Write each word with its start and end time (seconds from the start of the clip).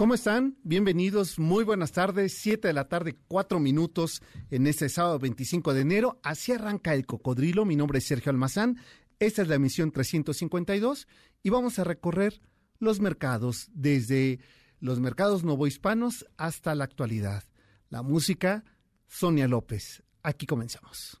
¿Cómo 0.00 0.14
están? 0.14 0.56
Bienvenidos, 0.62 1.38
muy 1.38 1.62
buenas 1.62 1.92
tardes, 1.92 2.38
7 2.38 2.68
de 2.68 2.72
la 2.72 2.88
tarde, 2.88 3.18
4 3.28 3.60
minutos 3.60 4.22
en 4.50 4.66
este 4.66 4.88
sábado 4.88 5.18
25 5.18 5.74
de 5.74 5.82
enero. 5.82 6.18
Así 6.22 6.52
arranca 6.52 6.94
el 6.94 7.04
cocodrilo, 7.04 7.66
mi 7.66 7.76
nombre 7.76 7.98
es 7.98 8.06
Sergio 8.06 8.30
Almazán, 8.30 8.78
esta 9.18 9.42
es 9.42 9.48
la 9.48 9.56
emisión 9.56 9.92
352 9.92 11.06
y 11.42 11.50
vamos 11.50 11.78
a 11.78 11.84
recorrer 11.84 12.40
los 12.78 13.00
mercados, 13.00 13.68
desde 13.74 14.40
los 14.78 15.00
mercados 15.00 15.44
novohispanos 15.44 16.24
hasta 16.38 16.74
la 16.74 16.84
actualidad. 16.84 17.44
La 17.90 18.00
música, 18.00 18.64
Sonia 19.06 19.48
López. 19.48 20.02
Aquí 20.22 20.46
comenzamos. 20.46 21.19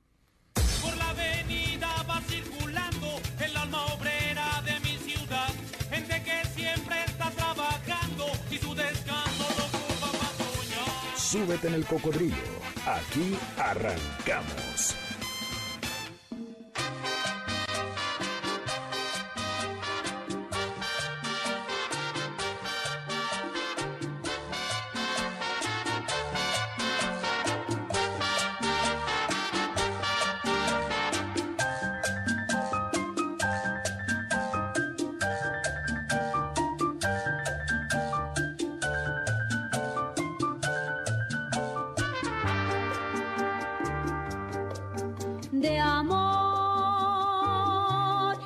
Súbete 11.30 11.68
en 11.68 11.74
el 11.74 11.86
cocodrilo. 11.86 12.34
Aquí 12.84 13.38
arrancamos. 13.56 14.99
De 45.60 45.78
amor. 45.78 46.20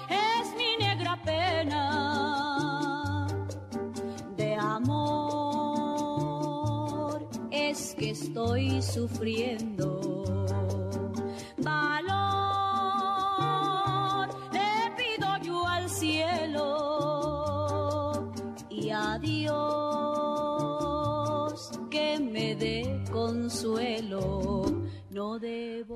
Es 0.08 0.54
mi 0.56 0.76
negra 0.84 1.16
pena 1.24 3.26
de 4.36 4.54
amor. 4.54 4.88
Es 7.50 7.94
que 7.94 8.10
estoy 8.10 8.82
sufriendo 8.82 9.93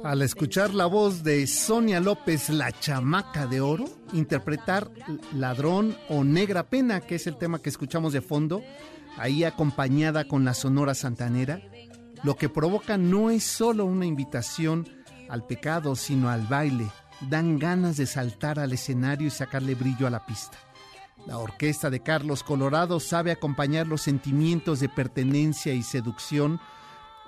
Al 0.09 0.23
escuchar 0.23 0.73
la 0.73 0.87
voz 0.87 1.23
de 1.23 1.47
Sonia 1.47 2.01
López, 2.01 2.48
la 2.48 2.73
chamaca 2.73 3.47
de 3.47 3.61
oro, 3.61 3.84
interpretar 4.15 4.91
Ladrón 5.34 5.94
o 6.09 6.25
Negra 6.25 6.71
Pena, 6.71 7.03
que 7.03 7.16
es 7.16 7.27
el 7.27 7.37
tema 7.37 7.59
que 7.59 7.69
escuchamos 7.69 8.15
de 8.15 8.22
fondo, 8.22 8.62
ahí 9.19 9.44
acompañada 9.44 10.27
con 10.27 10.47
la 10.47 10.55
Sonora 10.55 10.94
Santanera, 10.94 11.60
lo 12.25 12.37
que 12.37 12.49
provoca 12.49 12.97
no 12.97 13.28
es 13.28 13.44
solo 13.44 13.84
una 13.84 14.06
invitación 14.06 14.88
al 15.28 15.47
pecado, 15.47 15.94
sino 15.94 16.31
al 16.31 16.47
baile. 16.47 16.87
Dan 17.28 17.59
ganas 17.59 17.99
de 17.99 18.06
saltar 18.06 18.59
al 18.59 18.72
escenario 18.72 19.27
y 19.27 19.31
sacarle 19.31 19.75
brillo 19.75 20.06
a 20.06 20.11
la 20.11 20.25
pista. 20.25 20.56
La 21.27 21.37
orquesta 21.37 21.91
de 21.91 22.00
Carlos 22.00 22.43
Colorado 22.43 22.99
sabe 22.99 23.31
acompañar 23.31 23.87
los 23.87 24.00
sentimientos 24.00 24.81
de 24.81 24.88
pertenencia 24.88 25.75
y 25.75 25.82
seducción 25.82 26.61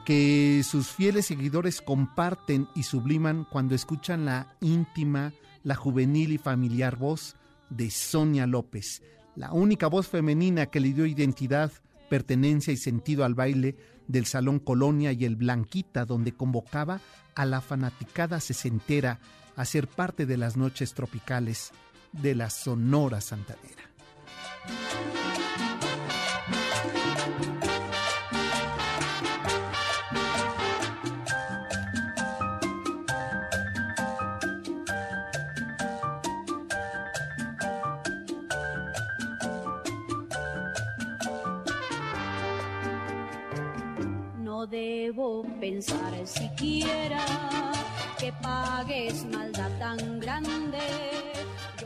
que 0.05 0.63
sus 0.65 0.89
fieles 0.89 1.27
seguidores 1.27 1.81
comparten 1.81 2.69
y 2.75 2.85
subliman 2.85 3.45
cuando 3.45 3.75
escuchan 3.75 4.25
la 4.25 4.57
íntima, 4.61 5.33
la 5.63 5.75
juvenil 5.75 6.33
y 6.33 6.39
familiar 6.39 6.97
voz 6.97 7.37
de 7.69 7.91
Sonia 7.91 8.47
López, 8.47 9.03
la 9.37 9.53
única 9.53 9.87
voz 9.87 10.09
femenina 10.09 10.67
que 10.67 10.81
le 10.81 10.93
dio 10.93 11.07
identidad, 11.07 11.73
pertenencia 12.09 12.73
y 12.73 12.77
sentido 12.77 13.25
al 13.25 13.35
baile 13.35 13.77
del 14.09 14.27
Salón 14.27 14.59
Colonia 14.59 15.13
y 15.13 15.25
el 15.25 15.37
Blanquita, 15.37 16.05
donde 16.05 16.33
convocaba 16.33 17.01
a 17.35 17.47
la 17.47 17.61
fanaticada 17.61 18.41
sesentera 18.41 19.21
a 19.57 19.65
ser 19.65 19.87
parte 19.87 20.27
de 20.27 20.37
las 20.37 20.57
noches 20.57 20.95
tropicales 20.95 21.73
de 22.13 22.35
la 22.35 22.51
Sonora 22.51 23.21
Santanera. 23.21 23.91
Pensar 45.61 46.27
siquiera 46.27 47.23
que 48.19 48.33
pagues 48.43 49.27
maldad 49.27 49.71
tan 49.79 50.19
grande. 50.19 50.79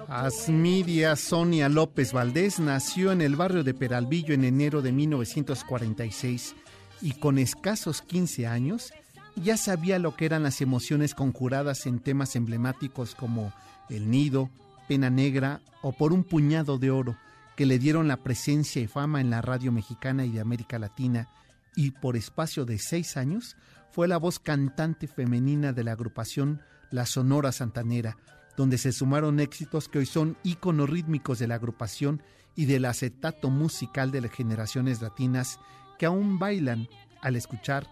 Asmidia 0.08 1.16
Sonia 1.16 1.68
López 1.68 2.12
Valdés 2.12 2.60
nació 2.60 3.10
en 3.10 3.20
el 3.20 3.34
barrio 3.34 3.64
de 3.64 3.74
Peralvillo 3.74 4.32
en 4.32 4.44
enero 4.44 4.80
de 4.80 4.92
1946 4.92 6.54
y 7.02 7.12
con 7.12 7.38
escasos 7.38 8.00
15 8.02 8.46
años 8.46 8.92
ya 9.34 9.56
sabía 9.56 9.98
lo 9.98 10.14
que 10.14 10.26
eran 10.26 10.44
las 10.44 10.60
emociones 10.60 11.14
conjuradas 11.14 11.86
en 11.86 11.98
temas 11.98 12.36
emblemáticos 12.36 13.16
como 13.16 13.52
El 13.90 14.08
Nido, 14.08 14.50
Pena 14.86 15.10
Negra 15.10 15.60
o 15.82 15.92
Por 15.92 16.12
un 16.12 16.22
puñado 16.22 16.78
de 16.78 16.92
oro 16.92 17.16
que 17.56 17.66
le 17.66 17.80
dieron 17.80 18.06
la 18.06 18.18
presencia 18.18 18.80
y 18.80 18.86
fama 18.86 19.20
en 19.20 19.30
la 19.30 19.42
radio 19.42 19.72
mexicana 19.72 20.24
y 20.24 20.30
de 20.30 20.40
América 20.40 20.78
Latina 20.78 21.28
y 21.76 21.90
por 21.92 22.16
espacio 22.16 22.64
de 22.64 22.78
seis 22.78 23.16
años 23.16 23.56
fue 23.90 24.08
la 24.08 24.16
voz 24.16 24.38
cantante 24.38 25.06
femenina 25.06 25.72
de 25.72 25.84
la 25.84 25.92
agrupación 25.92 26.60
La 26.90 27.06
Sonora 27.06 27.52
Santanera, 27.52 28.16
donde 28.56 28.78
se 28.78 28.92
sumaron 28.92 29.40
éxitos 29.40 29.88
que 29.88 29.98
hoy 29.98 30.06
son 30.06 30.36
íconos 30.42 30.88
rítmicos 30.88 31.38
de 31.38 31.48
la 31.48 31.56
agrupación 31.56 32.22
y 32.56 32.66
del 32.66 32.84
acetato 32.84 33.50
musical 33.50 34.10
de 34.10 34.20
las 34.20 34.32
generaciones 34.32 35.02
latinas 35.02 35.58
que 35.98 36.06
aún 36.06 36.38
bailan 36.38 36.88
al 37.22 37.36
escuchar 37.36 37.88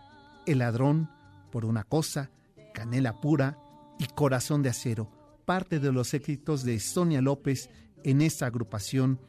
El 0.46 0.58
ladrón, 0.58 1.10
por 1.50 1.64
una 1.64 1.84
cosa, 1.84 2.30
Canela 2.74 3.20
pura 3.20 3.58
y 3.98 4.06
Corazón 4.06 4.62
de 4.62 4.70
acero, 4.70 5.10
parte 5.44 5.78
de 5.78 5.92
los 5.92 6.14
éxitos 6.14 6.64
de 6.64 6.80
Sonia 6.80 7.20
López 7.20 7.70
en 8.04 8.22
esta 8.22 8.46
agrupación 8.46 9.20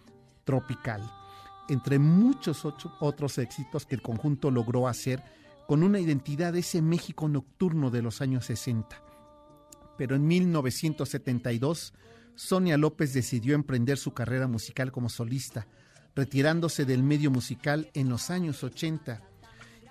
tropical 0.45 1.22
entre 1.69 1.99
muchos 1.99 2.65
otros 2.99 3.37
éxitos 3.37 3.85
que 3.85 3.95
el 3.95 4.01
conjunto 4.01 4.51
logró 4.51 4.87
hacer 4.87 5.23
con 5.67 5.83
una 5.83 5.99
identidad 5.99 6.53
de 6.53 6.59
ese 6.59 6.81
México 6.81 7.27
nocturno 7.27 7.89
de 7.89 8.01
los 8.01 8.21
años 8.21 8.45
60. 8.45 9.01
Pero 9.97 10.15
en 10.15 10.27
1972, 10.27 11.93
Sonia 12.35 12.77
López 12.77 13.13
decidió 13.13 13.55
emprender 13.55 13.97
su 13.97 14.13
carrera 14.13 14.47
musical 14.47 14.91
como 14.91 15.09
solista, 15.09 15.67
retirándose 16.15 16.85
del 16.85 17.03
medio 17.03 17.31
musical 17.31 17.89
en 17.93 18.09
los 18.09 18.29
años 18.29 18.63
80. 18.63 19.21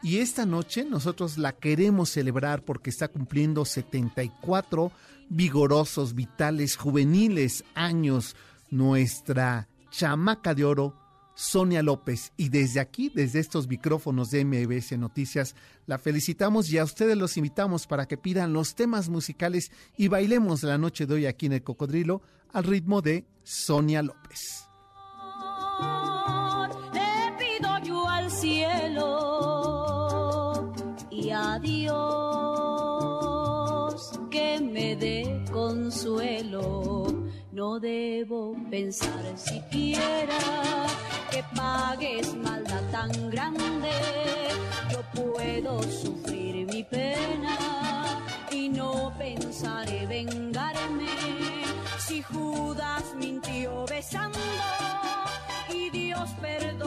Y 0.03 0.19
esta 0.19 0.45
noche 0.45 0.85
nosotros 0.85 1.39
la 1.39 1.53
queremos 1.53 2.11
celebrar 2.11 2.65
porque 2.65 2.91
está 2.91 3.09
cumpliendo 3.09 3.65
74 3.65 4.91
vigorosos, 5.29 6.15
vitales, 6.15 6.77
juveniles 6.77 7.65
años 7.75 8.37
nuestra 8.71 9.69
chamaca 9.91 10.55
de 10.55 10.65
oro, 10.65 10.95
Sonia 11.35 11.83
López. 11.83 12.33
Y 12.37 12.49
desde 12.49 12.81
aquí, 12.81 13.11
desde 13.15 13.41
estos 13.41 13.69
micrófonos 13.69 14.31
de 14.31 14.45
MBS 14.45 14.99
Noticias, 14.99 15.55
la 15.87 15.99
felicitamos 15.99 16.71
y 16.71 16.79
a 16.79 16.85
ustedes 16.85 17.17
los 17.17 17.37
invitamos 17.37 17.87
para 17.87 18.07
que 18.07 18.17
pidan 18.17 18.53
los 18.53 18.75
temas 18.75 19.09
musicales 19.09 19.71
y 19.97 20.09
bailemos 20.09 20.63
la 20.63 20.79
noche 20.79 21.07
de 21.07 21.15
hoy 21.15 21.27
aquí 21.27 21.47
en 21.47 21.53
el 21.55 21.63
Cocodrilo 21.63 22.23
al 22.53 22.65
ritmo 22.65 23.01
de 23.03 23.25
Sonia 23.43 24.03
López. 24.03 24.69
Le 26.93 27.33
pido 27.39 27.79
yo 27.85 28.09
al 28.09 28.31
cielo 28.31 29.53
y 31.11 31.31
a 31.31 31.59
Dios 31.59 32.13
que 34.31 34.61
me 34.61 34.97
dé 34.97 35.45
consuelo. 35.51 37.02
No 37.53 37.79
debo 37.79 38.57
pensar 38.71 39.23
siquiera 39.37 40.39
que 41.31 41.45
pagues 41.55 42.35
maldad 42.35 42.83
tan 42.91 43.31
grande. 43.31 43.93
Yo 44.91 45.03
puedo 45.13 45.83
sufrir 45.83 46.67
mi 46.67 46.83
pena 46.83 47.59
y 48.51 48.71
no 48.71 49.13
pensaré 49.19 50.07
vengarme 50.07 51.11
si 51.99 52.23
Judas 52.23 53.15
mintió 53.17 53.85
besando 53.85 54.39
y 55.69 55.91
Dios 55.91 56.31
perdonó 56.41 56.82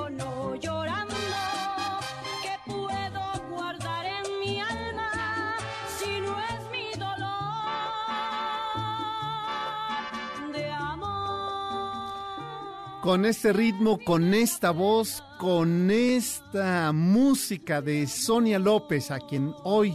Con 13.05 13.23
este 13.23 13.53
ritmo, 13.53 13.99
con 13.99 14.33
esta 14.33 14.71
voz, 14.71 15.23
con 15.37 15.91
esta 15.91 16.91
música 16.91 17.79
de 17.79 18.07
Sonia 18.07 18.57
López, 18.57 19.11
a 19.11 19.19
quien 19.19 19.53
hoy 19.63 19.91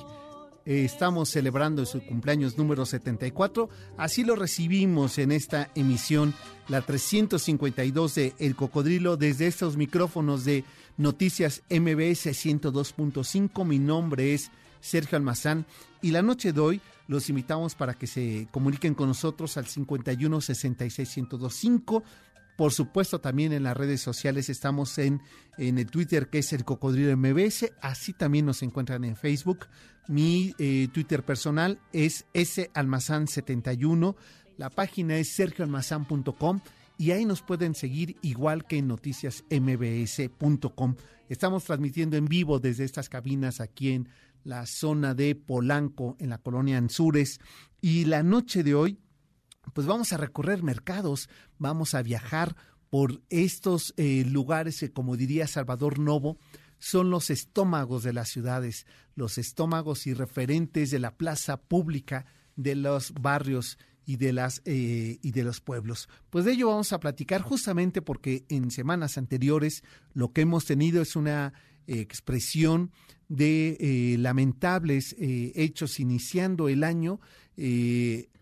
eh, 0.65 0.85
estamos 0.85 1.29
celebrando 1.29 1.85
su 1.87 2.07
cumpleaños 2.07 2.57
número 2.57 2.87
74. 2.87 3.69
Así 3.97 4.23
lo 4.23 4.37
recibimos 4.37 5.19
en 5.19 5.33
esta 5.33 5.73
emisión, 5.75 6.35
la 6.69 6.83
352 6.83 8.15
de 8.15 8.35
El 8.39 8.55
Cocodrilo, 8.55 9.17
desde 9.17 9.49
estos 9.49 9.77
micrófonos 9.77 10.45
de 10.45 10.63
Noticias 10.97 11.65
MBS 11.69 12.27
102.5. 12.27 13.65
Mi 13.65 13.81
nombre 13.81 14.35
es 14.35 14.53
Sergio 14.81 15.19
Almazán 15.19 15.67
y 16.01 16.13
la 16.13 16.23
noche 16.23 16.53
de 16.53 16.61
hoy 16.61 16.81
los 17.09 17.29
invitamos 17.29 17.75
para 17.75 17.95
que 17.95 18.06
se 18.06 18.47
comuniquen 18.53 18.95
con 18.95 19.09
nosotros 19.09 19.56
al 19.56 19.67
51 19.67 20.41
66 20.41 21.17
1025. 21.17 22.05
Por 22.61 22.73
supuesto, 22.75 23.23
también 23.23 23.55
en 23.55 23.62
las 23.62 23.75
redes 23.75 24.03
sociales 24.03 24.51
estamos 24.51 24.99
en, 24.99 25.23
en 25.57 25.79
el 25.79 25.87
Twitter, 25.87 26.29
que 26.29 26.41
es 26.41 26.53
el 26.53 26.67
Cocodrilo 26.67 27.17
MBS. 27.17 27.73
Así 27.81 28.12
también 28.12 28.45
nos 28.45 28.62
encuentran 28.62 29.03
en 29.05 29.17
Facebook. 29.17 29.61
Mi 30.09 30.55
eh, 30.59 30.89
Twitter 30.93 31.25
personal 31.25 31.81
es 31.95 32.27
salmazán71. 32.35 34.15
La 34.59 34.69
página 34.69 35.17
es 35.17 35.31
sergioalmazán.com 35.31 36.61
y 36.99 37.12
ahí 37.12 37.25
nos 37.25 37.41
pueden 37.41 37.75
seguir 37.75 38.19
igual 38.21 38.67
que 38.67 38.77
en 38.77 38.89
noticiasmbs.com. 38.89 40.97
Estamos 41.31 41.65
transmitiendo 41.65 42.19
en 42.19 42.27
vivo 42.27 42.59
desde 42.59 42.85
estas 42.85 43.09
cabinas 43.09 43.63
aquí 43.63 43.93
en 43.93 44.11
la 44.45 44.67
zona 44.67 45.15
de 45.15 45.35
Polanco, 45.35 46.15
en 46.19 46.29
la 46.29 46.37
colonia 46.37 46.77
Anzures. 46.77 47.41
Y 47.81 48.05
la 48.05 48.23
noche 48.23 48.63
de 48.63 48.75
hoy 48.75 48.99
pues 49.73 49.87
vamos 49.87 50.12
a 50.12 50.17
recorrer 50.17 50.62
mercados, 50.62 51.29
vamos 51.59 51.95
a 51.95 52.03
viajar 52.03 52.57
por 52.91 53.23
estos 53.31 53.95
eh, 53.97 54.25
lugares 54.27 54.81
que, 54.81 54.93
como 54.93 55.17
diría 55.17 55.47
Salvador 55.47 55.99
Novo, 55.99 56.39
son 56.79 57.11
los 57.11 57.31
estómagos 57.31 58.03
de 58.03 58.12
las 58.12 58.29
ciudades, 58.29 58.87
los 59.15 59.39
estómagos 59.39 60.07
y 60.07 60.15
referentes 60.15 60.91
de 60.91 60.99
la 60.99 61.17
plaza 61.17 61.59
pública 61.59 62.27
de 62.57 62.75
los 62.75 63.12
barrios 63.12 63.79
y 64.07 64.17
de 64.17 64.33
las 64.33 64.61
eh, 64.65 65.19
y 65.23 65.31
de 65.31 65.45
los 65.45 65.61
pueblos. 65.61 66.09
Pues 66.31 66.45
de 66.45 66.53
ello 66.53 66.69
vamos 66.69 66.93
a 66.93 67.01
platicar 67.01 67.43
justamente 67.43 68.03
porque 68.03 68.45
en 68.49 68.71
semanas 68.71 69.19
anteriores 69.19 69.85
lo 70.15 70.33
que 70.33 70.41
hemos 70.41 70.65
tenido 70.65 71.01
es 71.01 71.15
una 71.15 71.53
eh, 71.87 72.01
expresión 72.01 72.91
de 73.29 74.17
lamentables 74.19 75.15
hechos 75.17 76.01
iniciando 76.01 76.69
el 76.69 76.83
año. 76.83 77.21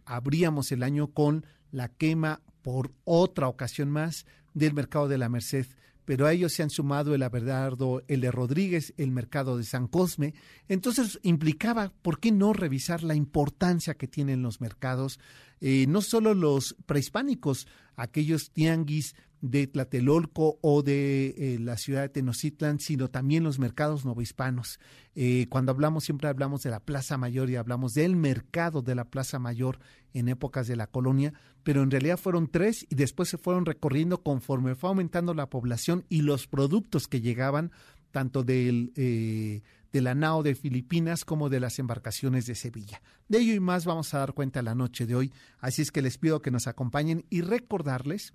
Abríamos 0.09 0.73
el 0.73 0.83
año 0.83 1.09
con 1.09 1.45
la 1.71 1.89
quema 1.89 2.43
por 2.63 2.93
otra 3.05 3.49
ocasión 3.49 3.91
más 3.91 4.27
del 4.55 4.75
mercado 4.75 5.09
de 5.09 5.19
la 5.19 5.29
Merced 5.29 5.67
pero 6.09 6.25
a 6.25 6.33
ellos 6.33 6.55
se 6.55 6.63
han 6.63 6.71
sumado 6.71 7.15
el 7.15 7.23
Abelardo, 7.23 8.03
el 8.09 8.23
de 8.23 8.31
Rodríguez, 8.31 8.95
el 8.97 9.11
mercado 9.11 9.59
de 9.59 9.65
San 9.65 9.89
Cosme. 9.89 10.33
Entonces 10.67 11.21
implicaba, 11.23 11.93
¿por 12.01 12.19
qué 12.19 12.33
no 12.33 12.55
revisar 12.55 13.03
la 13.03 13.15
importancia 13.15 13.93
que 13.93 14.09
tienen 14.09 14.41
los 14.41 14.63
mercados? 14.63 15.21
Eh, 15.61 15.85
no 15.87 16.01
solo 16.01 16.33
los 16.33 16.77
prehispánicos, 16.87 17.67
aquellos 17.95 18.53
tianguis 18.53 19.17
de 19.41 19.67
Tlatelolco 19.67 20.59
o 20.63 20.83
de 20.83 21.35
eh, 21.37 21.59
la 21.61 21.77
ciudad 21.77 22.03
de 22.03 22.09
Tenochtitlan, 22.09 22.81
sino 22.81 23.09
también 23.09 23.45
los 23.45 23.59
mercados 23.59 24.05
novohispanos. 24.05 24.81
Eh, 25.15 25.47
cuando 25.49 25.73
hablamos, 25.73 26.05
siempre 26.05 26.29
hablamos 26.29 26.63
de 26.63 26.71
la 26.71 26.81
Plaza 26.81 27.17
Mayor 27.19 27.51
y 27.51 27.57
hablamos 27.57 27.95
del 27.95 28.17
mercado 28.17 28.83
de 28.83 28.95
la 28.95 29.05
Plaza 29.05 29.39
Mayor 29.39 29.79
en 30.13 30.29
épocas 30.29 30.67
de 30.67 30.77
la 30.77 30.87
colonia, 30.87 31.35
pero 31.63 31.83
en 31.83 31.91
realidad 31.91 32.19
fueron 32.19 32.49
tres 32.49 32.87
y 32.89 32.95
después 32.95 33.29
se 33.29 33.39
fueron 33.39 33.65
recorriendo 33.65 34.23
conforme 34.23 34.75
fue 34.75 34.91
aumentando 34.91 35.35
la 35.35 35.51
población 35.51 36.05
y 36.09 36.23
los 36.23 36.47
productos 36.47 37.07
que 37.07 37.21
llegaban 37.21 37.71
tanto 38.11 38.43
del, 38.43 38.93
eh, 38.97 39.63
de 39.93 40.01
la 40.01 40.15
nao 40.15 40.43
de 40.43 40.55
Filipinas 40.55 41.25
como 41.25 41.49
de 41.49 41.61
las 41.61 41.79
embarcaciones 41.79 42.47
de 42.47 42.55
Sevilla. 42.55 43.03
De 43.29 43.39
ello 43.39 43.55
y 43.55 43.61
más 43.61 43.85
vamos 43.85 44.15
a 44.15 44.19
dar 44.19 44.33
cuenta 44.33 44.63
la 44.63 44.75
noche 44.75 45.07
de 45.07 45.15
hoy, 45.15 45.33
así 45.61 45.83
es 45.83 45.93
que 45.93 46.03
les 46.03 46.19
pido 46.19 46.43
que 46.43 46.51
nos 46.51 46.67
acompañen 46.67 47.25
y 47.31 47.43
recordarles 47.43 48.35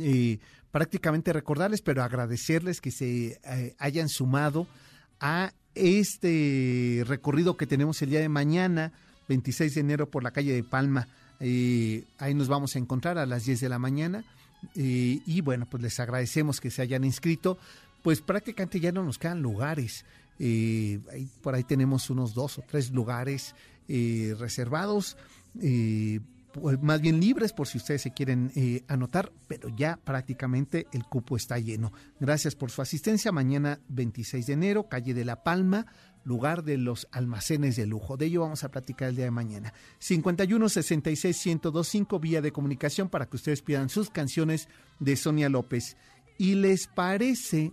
eh, 0.00 0.38
prácticamente 0.72 1.32
recordarles, 1.32 1.82
pero 1.82 2.02
agradecerles 2.02 2.80
que 2.80 2.90
se 2.90 3.38
eh, 3.44 3.76
hayan 3.78 4.08
sumado 4.08 4.66
a 5.20 5.52
este 5.74 7.04
recorrido 7.06 7.56
que 7.56 7.66
tenemos 7.66 8.02
el 8.02 8.10
día 8.10 8.20
de 8.20 8.28
mañana, 8.28 8.92
26 9.28 9.74
de 9.74 9.80
enero, 9.80 10.10
por 10.10 10.24
la 10.24 10.32
calle 10.32 10.54
de 10.54 10.64
Palma. 10.64 11.06
Eh, 11.38 12.04
ahí 12.18 12.34
nos 12.34 12.48
vamos 12.48 12.74
a 12.74 12.78
encontrar 12.78 13.18
a 13.18 13.26
las 13.26 13.44
10 13.44 13.60
de 13.60 13.68
la 13.68 13.78
mañana. 13.78 14.24
Eh, 14.74 15.20
y 15.26 15.40
bueno, 15.42 15.66
pues 15.70 15.82
les 15.82 16.00
agradecemos 16.00 16.60
que 16.60 16.70
se 16.70 16.82
hayan 16.82 17.04
inscrito. 17.04 17.58
Pues 18.02 18.20
prácticamente 18.20 18.80
ya 18.80 18.92
no 18.92 19.04
nos 19.04 19.18
quedan 19.18 19.42
lugares. 19.42 20.04
Por 21.42 21.54
ahí 21.54 21.62
tenemos 21.62 22.10
unos 22.10 22.34
dos 22.34 22.58
o 22.58 22.64
tres 22.68 22.90
lugares 22.90 23.54
reservados. 23.88 25.16
Pues, 26.52 26.80
más 26.82 27.00
bien 27.00 27.20
libres 27.20 27.52
por 27.52 27.66
si 27.66 27.78
ustedes 27.78 28.02
se 28.02 28.12
quieren 28.12 28.52
eh, 28.54 28.84
anotar, 28.88 29.32
pero 29.48 29.68
ya 29.68 29.98
prácticamente 30.02 30.86
el 30.92 31.04
cupo 31.04 31.36
está 31.36 31.58
lleno. 31.58 31.92
Gracias 32.20 32.54
por 32.54 32.70
su 32.70 32.82
asistencia. 32.82 33.32
Mañana 33.32 33.80
26 33.88 34.46
de 34.46 34.52
enero, 34.52 34.88
calle 34.88 35.14
de 35.14 35.24
La 35.24 35.42
Palma, 35.42 35.86
lugar 36.24 36.62
de 36.62 36.76
los 36.76 37.08
almacenes 37.10 37.76
de 37.76 37.86
lujo. 37.86 38.16
De 38.16 38.26
ello 38.26 38.42
vamos 38.42 38.64
a 38.64 38.70
platicar 38.70 39.08
el 39.08 39.16
día 39.16 39.24
de 39.24 39.30
mañana. 39.30 39.72
51 39.98 40.68
66 40.68 41.46
1025 41.46 42.20
vía 42.20 42.40
de 42.40 42.52
comunicación 42.52 43.08
para 43.08 43.26
que 43.26 43.36
ustedes 43.36 43.62
pidan 43.62 43.88
sus 43.88 44.10
canciones 44.10 44.68
de 45.00 45.16
Sonia 45.16 45.48
López. 45.48 45.96
¿Y 46.38 46.54
les 46.54 46.86
parece 46.86 47.72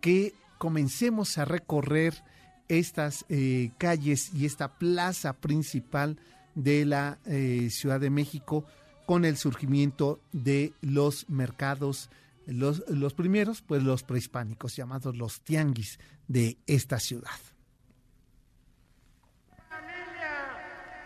que 0.00 0.34
comencemos 0.58 1.38
a 1.38 1.44
recorrer 1.44 2.22
estas 2.68 3.24
eh, 3.28 3.72
calles 3.78 4.32
y 4.34 4.46
esta 4.46 4.78
plaza 4.78 5.32
principal 5.34 6.18
de 6.54 6.84
la 6.84 7.18
eh, 7.26 7.68
Ciudad 7.70 8.00
de 8.00 8.10
México 8.10 8.64
con 9.06 9.24
el 9.24 9.36
surgimiento 9.36 10.20
de 10.32 10.72
los 10.80 11.28
mercados, 11.28 12.10
los, 12.46 12.84
los 12.88 13.14
primeros, 13.14 13.62
pues 13.62 13.82
los 13.82 14.02
prehispánicos, 14.02 14.76
llamados 14.76 15.16
los 15.16 15.40
tianguis 15.40 15.98
de 16.28 16.58
esta 16.66 17.00
ciudad. 17.00 17.40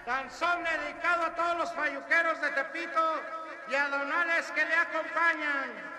dedicado 0.05 1.25
a 1.25 1.35
todos 1.35 1.59
los 1.59 1.73
falluqueros 1.73 2.41
de 2.41 2.51
Tepito 2.51 3.23
y 3.71 3.75
a 3.75 3.89
donales 3.89 4.51
que 4.51 4.65
le 4.65 4.75
acompañan. 4.75 5.94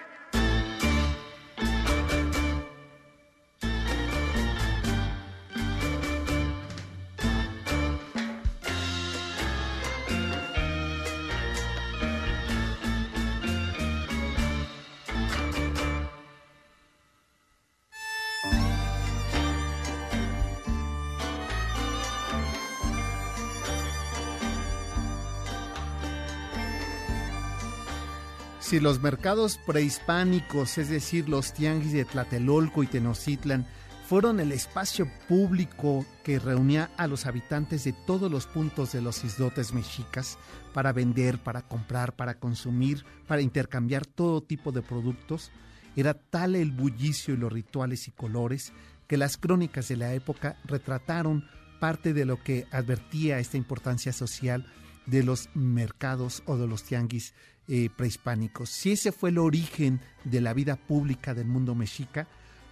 Si 28.65 28.79
los 28.79 28.99
mercados 28.99 29.59
prehispánicos, 29.63 30.79
es 30.79 30.89
decir, 30.89 31.29
los 31.29 31.53
tianguis 31.53 31.93
de 31.93 32.03
Tlatelolco 32.03 32.81
y 32.81 32.87
Tenochtitlan, 32.87 33.67
fueron 34.09 34.39
el 34.39 34.51
espacio 34.51 35.07
público 35.27 36.03
que 36.23 36.39
reunía 36.39 36.89
a 36.97 37.05
los 37.05 37.27
habitantes 37.27 37.83
de 37.83 37.93
todos 37.93 38.31
los 38.31 38.47
puntos 38.47 38.91
de 38.91 39.03
los 39.03 39.23
islotes 39.23 39.71
mexicas 39.71 40.39
para 40.73 40.93
vender, 40.93 41.37
para 41.37 41.61
comprar, 41.61 42.15
para 42.15 42.39
consumir, 42.39 43.05
para 43.27 43.43
intercambiar 43.43 44.07
todo 44.07 44.41
tipo 44.41 44.71
de 44.71 44.81
productos, 44.81 45.51
era 45.95 46.15
tal 46.15 46.55
el 46.55 46.71
bullicio 46.71 47.35
y 47.35 47.37
los 47.37 47.53
rituales 47.53 48.07
y 48.07 48.11
colores 48.13 48.73
que 49.05 49.17
las 49.17 49.37
crónicas 49.37 49.89
de 49.89 49.97
la 49.97 50.15
época 50.15 50.57
retrataron 50.65 51.47
parte 51.79 52.15
de 52.15 52.25
lo 52.25 52.41
que 52.41 52.65
advertía 52.71 53.37
esta 53.37 53.57
importancia 53.57 54.11
social 54.11 54.65
de 55.05 55.21
los 55.21 55.49
mercados 55.53 56.41
o 56.47 56.57
de 56.57 56.65
los 56.65 56.81
tianguis 56.81 57.35
eh, 57.67 57.89
prehispánicos. 57.95 58.69
Si 58.69 58.91
ese 58.91 59.11
fue 59.11 59.29
el 59.29 59.37
origen 59.37 59.99
de 60.23 60.41
la 60.41 60.53
vida 60.53 60.75
pública 60.75 61.33
del 61.33 61.47
mundo 61.47 61.75
mexica, 61.75 62.27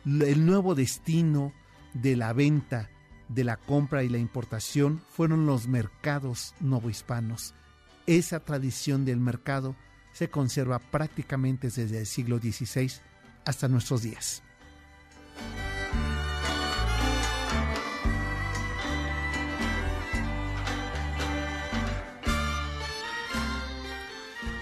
el 0.05 0.45
nuevo 0.45 0.75
destino 0.75 1.53
de 1.93 2.15
la 2.15 2.33
venta, 2.33 2.89
de 3.29 3.43
la 3.43 3.57
compra 3.57 4.03
y 4.03 4.09
la 4.09 4.17
importación 4.17 5.01
fueron 5.09 5.45
los 5.45 5.67
mercados 5.67 6.53
novohispanos. 6.59 7.53
Esa 8.05 8.41
tradición 8.41 9.05
del 9.05 9.19
mercado 9.19 9.75
se 10.11 10.29
conserva 10.29 10.79
prácticamente 10.79 11.69
desde 11.69 11.99
el 11.99 12.05
siglo 12.05 12.37
XVI 12.37 12.91
hasta 13.45 13.67
nuestros 13.67 14.03
días. 14.03 14.43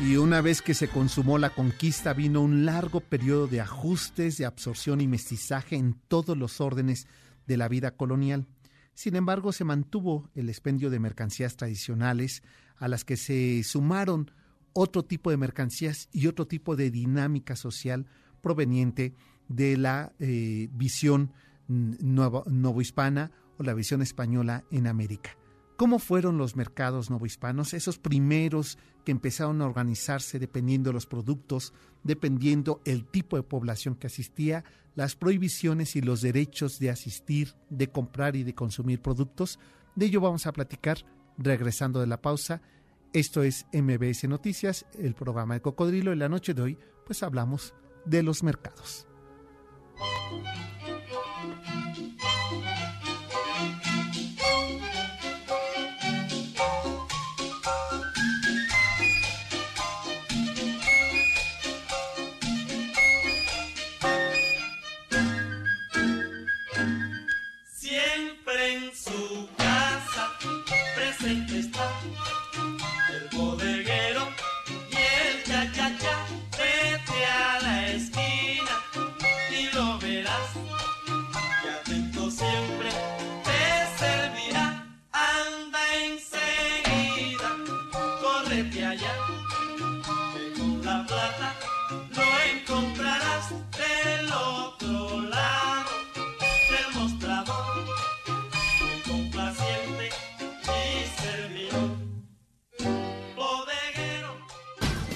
Y 0.01 0.17
una 0.17 0.41
vez 0.41 0.63
que 0.63 0.73
se 0.73 0.87
consumó 0.87 1.37
la 1.37 1.51
conquista 1.51 2.13
vino 2.13 2.41
un 2.41 2.65
largo 2.65 3.01
periodo 3.01 3.45
de 3.45 3.61
ajustes, 3.61 4.35
de 4.37 4.45
absorción 4.45 4.99
y 4.99 5.07
mestizaje 5.07 5.75
en 5.75 5.93
todos 6.07 6.35
los 6.35 6.59
órdenes 6.59 7.05
de 7.45 7.55
la 7.55 7.67
vida 7.67 7.91
colonial. 7.91 8.47
Sin 8.95 9.15
embargo, 9.15 9.51
se 9.51 9.63
mantuvo 9.63 10.27
el 10.33 10.49
expendio 10.49 10.89
de 10.89 10.99
mercancías 10.99 11.55
tradicionales 11.55 12.41
a 12.77 12.87
las 12.87 13.05
que 13.05 13.15
se 13.15 13.61
sumaron 13.63 14.31
otro 14.73 15.03
tipo 15.03 15.29
de 15.29 15.37
mercancías 15.37 16.09
y 16.11 16.25
otro 16.25 16.47
tipo 16.47 16.75
de 16.75 16.89
dinámica 16.89 17.55
social 17.55 18.07
proveniente 18.41 19.13
de 19.49 19.77
la 19.77 20.13
eh, 20.17 20.67
visión 20.71 21.31
novohispana 21.67 23.31
o 23.57 23.63
la 23.63 23.75
visión 23.75 24.01
española 24.01 24.63
en 24.71 24.87
América. 24.87 25.37
¿Cómo 25.81 25.97
fueron 25.97 26.37
los 26.37 26.55
mercados 26.55 27.09
novohispanos? 27.09 27.73
Esos 27.73 27.97
primeros 27.97 28.77
que 29.03 29.11
empezaron 29.11 29.63
a 29.63 29.65
organizarse 29.65 30.37
dependiendo 30.37 30.91
de 30.91 30.93
los 30.93 31.07
productos, 31.07 31.73
dependiendo 32.03 32.83
el 32.85 33.03
tipo 33.03 33.35
de 33.35 33.41
población 33.41 33.95
que 33.95 34.05
asistía, 34.05 34.63
las 34.93 35.15
prohibiciones 35.15 35.95
y 35.95 36.01
los 36.01 36.21
derechos 36.21 36.77
de 36.77 36.91
asistir, 36.91 37.55
de 37.71 37.87
comprar 37.87 38.35
y 38.35 38.43
de 38.43 38.53
consumir 38.53 39.01
productos. 39.01 39.57
De 39.95 40.05
ello 40.05 40.21
vamos 40.21 40.45
a 40.45 40.53
platicar 40.53 40.99
regresando 41.39 41.99
de 41.99 42.05
la 42.05 42.21
pausa. 42.21 42.61
Esto 43.11 43.41
es 43.41 43.65
MBS 43.73 44.25
Noticias, 44.25 44.85
el 44.99 45.15
programa 45.15 45.55
de 45.55 45.61
Cocodrilo. 45.61 46.13
En 46.13 46.19
la 46.19 46.29
noche 46.29 46.53
de 46.53 46.61
hoy, 46.61 46.77
pues 47.07 47.23
hablamos 47.23 47.73
de 48.05 48.21
los 48.21 48.43
mercados. 48.43 49.07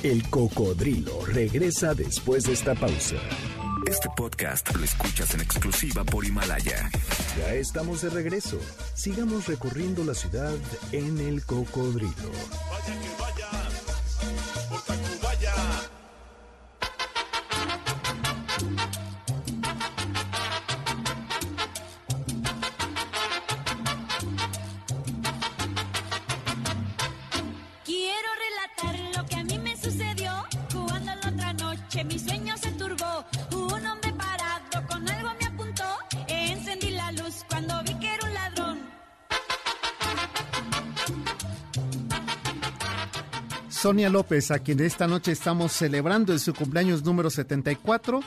El 0.06 0.22
cocodrilo 0.30 1.26
regresa 1.26 1.96
después 1.96 2.44
de 2.44 2.54
esta 2.54 2.76
pausa. 2.76 3.16
Este 3.88 4.08
podcast 4.16 4.72
lo 4.76 4.84
escuchas 4.84 5.34
en 5.34 5.42
exclusiva 5.42 6.04
por 6.04 6.24
Himalaya. 6.24 6.92
Ya 7.40 7.56
estamos 7.56 8.04
de 8.04 8.12
regreso. 8.12 8.60
Sigamos 8.94 9.48
recorriendo 9.48 10.04
la 10.04 10.14
ciudad 10.14 10.54
en 10.92 11.20
el 11.20 11.44
cocodrilo. 11.44 12.30
Sonia 43.86 44.10
López, 44.10 44.50
a 44.50 44.58
quien 44.58 44.80
esta 44.80 45.06
noche 45.06 45.32
estamos 45.32 45.72
celebrando 45.72 46.34
en 46.34 46.40
su 46.40 46.56
cumpleaños 46.56 47.04
número 47.04 47.30
74. 47.30 48.20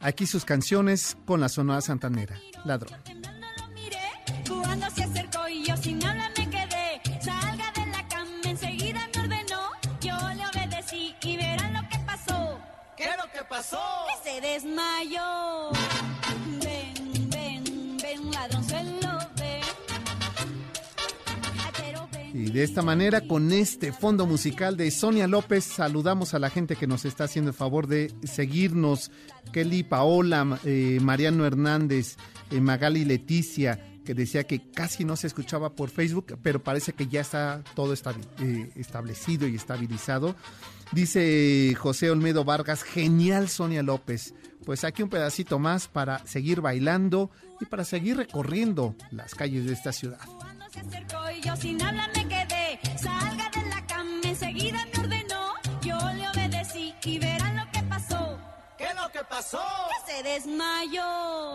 Aquí 0.00 0.26
sus 0.26 0.44
canciones 0.44 1.16
con 1.24 1.40
la 1.40 1.48
Sonora 1.48 1.80
Santanera. 1.82 2.36
Ladrón. 2.64 2.98
Temblando 3.04 3.46
lo 3.60 3.68
miré, 3.68 4.00
jugando 4.48 4.90
se 4.90 5.04
acercó 5.04 5.48
y 5.48 5.62
yo 5.66 5.76
sin 5.76 6.04
hablar 6.04 6.32
me 6.36 6.50
quedé. 6.50 7.00
Salga 7.22 7.70
de 7.76 7.86
la 7.92 8.08
cama, 8.08 8.28
enseguida 8.42 9.08
me 9.14 9.20
ordenó. 9.20 9.60
Yo 10.00 10.16
le 10.34 10.48
obedecí 10.48 11.14
y 11.22 11.36
verán 11.36 11.74
lo 11.74 11.88
que 11.88 11.98
pasó. 12.00 12.58
¿Qué 12.96 13.04
es 13.04 13.16
lo 13.16 13.30
que 13.30 13.44
pasó? 13.48 13.80
Que 14.08 14.30
se 14.32 14.40
desmayó. 14.40 15.73
De 22.54 22.62
esta 22.62 22.82
manera, 22.82 23.22
con 23.22 23.50
este 23.50 23.92
fondo 23.92 24.26
musical 24.26 24.76
de 24.76 24.88
Sonia 24.92 25.26
López, 25.26 25.64
saludamos 25.64 26.34
a 26.34 26.38
la 26.38 26.50
gente 26.50 26.76
que 26.76 26.86
nos 26.86 27.04
está 27.04 27.24
haciendo 27.24 27.50
el 27.50 27.56
favor 27.56 27.88
de 27.88 28.14
seguirnos. 28.22 29.10
Kelly 29.52 29.82
Paola, 29.82 30.60
eh, 30.62 31.00
Mariano 31.02 31.46
Hernández, 31.46 32.16
eh, 32.52 32.60
Magali 32.60 33.04
Leticia, 33.04 33.98
que 34.04 34.14
decía 34.14 34.44
que 34.44 34.70
casi 34.70 35.04
no 35.04 35.16
se 35.16 35.26
escuchaba 35.26 35.74
por 35.74 35.90
Facebook, 35.90 36.38
pero 36.44 36.62
parece 36.62 36.92
que 36.92 37.08
ya 37.08 37.22
está 37.22 37.64
todo 37.74 37.92
eh, 37.92 38.70
establecido 38.76 39.48
y 39.48 39.56
estabilizado. 39.56 40.36
Dice 40.92 41.74
José 41.76 42.12
Olmedo 42.12 42.44
Vargas, 42.44 42.84
genial 42.84 43.48
Sonia 43.48 43.82
López. 43.82 44.32
Pues 44.64 44.84
aquí 44.84 45.02
un 45.02 45.08
pedacito 45.08 45.58
más 45.58 45.88
para 45.88 46.24
seguir 46.24 46.60
bailando 46.60 47.32
y 47.60 47.64
para 47.64 47.82
seguir 47.82 48.16
recorriendo 48.16 48.94
las 49.10 49.34
calles 49.34 49.66
de 49.66 49.72
esta 49.72 49.90
ciudad. 49.90 50.20
Cuando 50.38 50.66
se 50.70 50.78
acercó 50.78 51.24
sin 51.60 51.78
que 59.14 59.24
pasó? 59.24 59.60
Que 60.06 60.12
se 60.12 60.22
desmayó. 60.24 61.54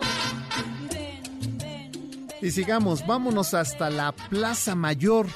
Ven, 0.90 1.58
ven, 1.58 1.58
ven. 1.58 2.28
Y 2.40 2.50
sigamos, 2.50 3.06
vámonos 3.06 3.52
hasta 3.52 3.90
la 3.90 4.12
Plaza 4.12 4.74
Mayor, 4.74 5.26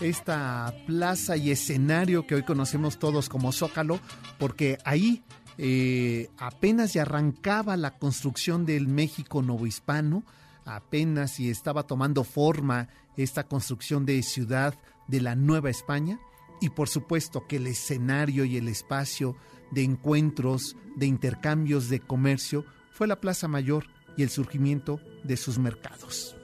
esta 0.00 0.74
plaza 0.86 1.36
y 1.36 1.50
escenario 1.50 2.26
que 2.26 2.36
hoy 2.36 2.42
conocemos 2.42 2.98
todos 2.98 3.28
como 3.28 3.52
Zócalo, 3.52 4.00
porque 4.38 4.78
ahí 4.86 5.22
eh, 5.58 6.30
apenas 6.38 6.94
ya 6.94 7.02
arrancaba 7.02 7.76
la 7.76 7.98
construcción 7.98 8.64
del 8.64 8.88
México 8.88 9.42
novohispano, 9.42 10.24
apenas 10.64 11.38
y 11.38 11.50
estaba 11.50 11.82
tomando 11.82 12.24
forma 12.24 12.88
esta 13.18 13.44
construcción 13.44 14.06
de 14.06 14.22
ciudad 14.22 14.74
de 15.06 15.20
la 15.20 15.34
Nueva 15.34 15.68
España, 15.68 16.18
y 16.62 16.70
por 16.70 16.88
supuesto 16.88 17.46
que 17.46 17.56
el 17.56 17.66
escenario 17.66 18.46
y 18.46 18.56
el 18.56 18.68
espacio 18.68 19.36
de 19.70 19.82
encuentros, 19.82 20.76
de 20.96 21.06
intercambios, 21.06 21.88
de 21.88 22.00
comercio, 22.00 22.64
fue 22.92 23.06
la 23.06 23.20
Plaza 23.20 23.48
Mayor 23.48 23.84
y 24.16 24.22
el 24.22 24.30
surgimiento 24.30 25.00
de 25.24 25.36
sus 25.36 25.58
mercados. 25.58 26.36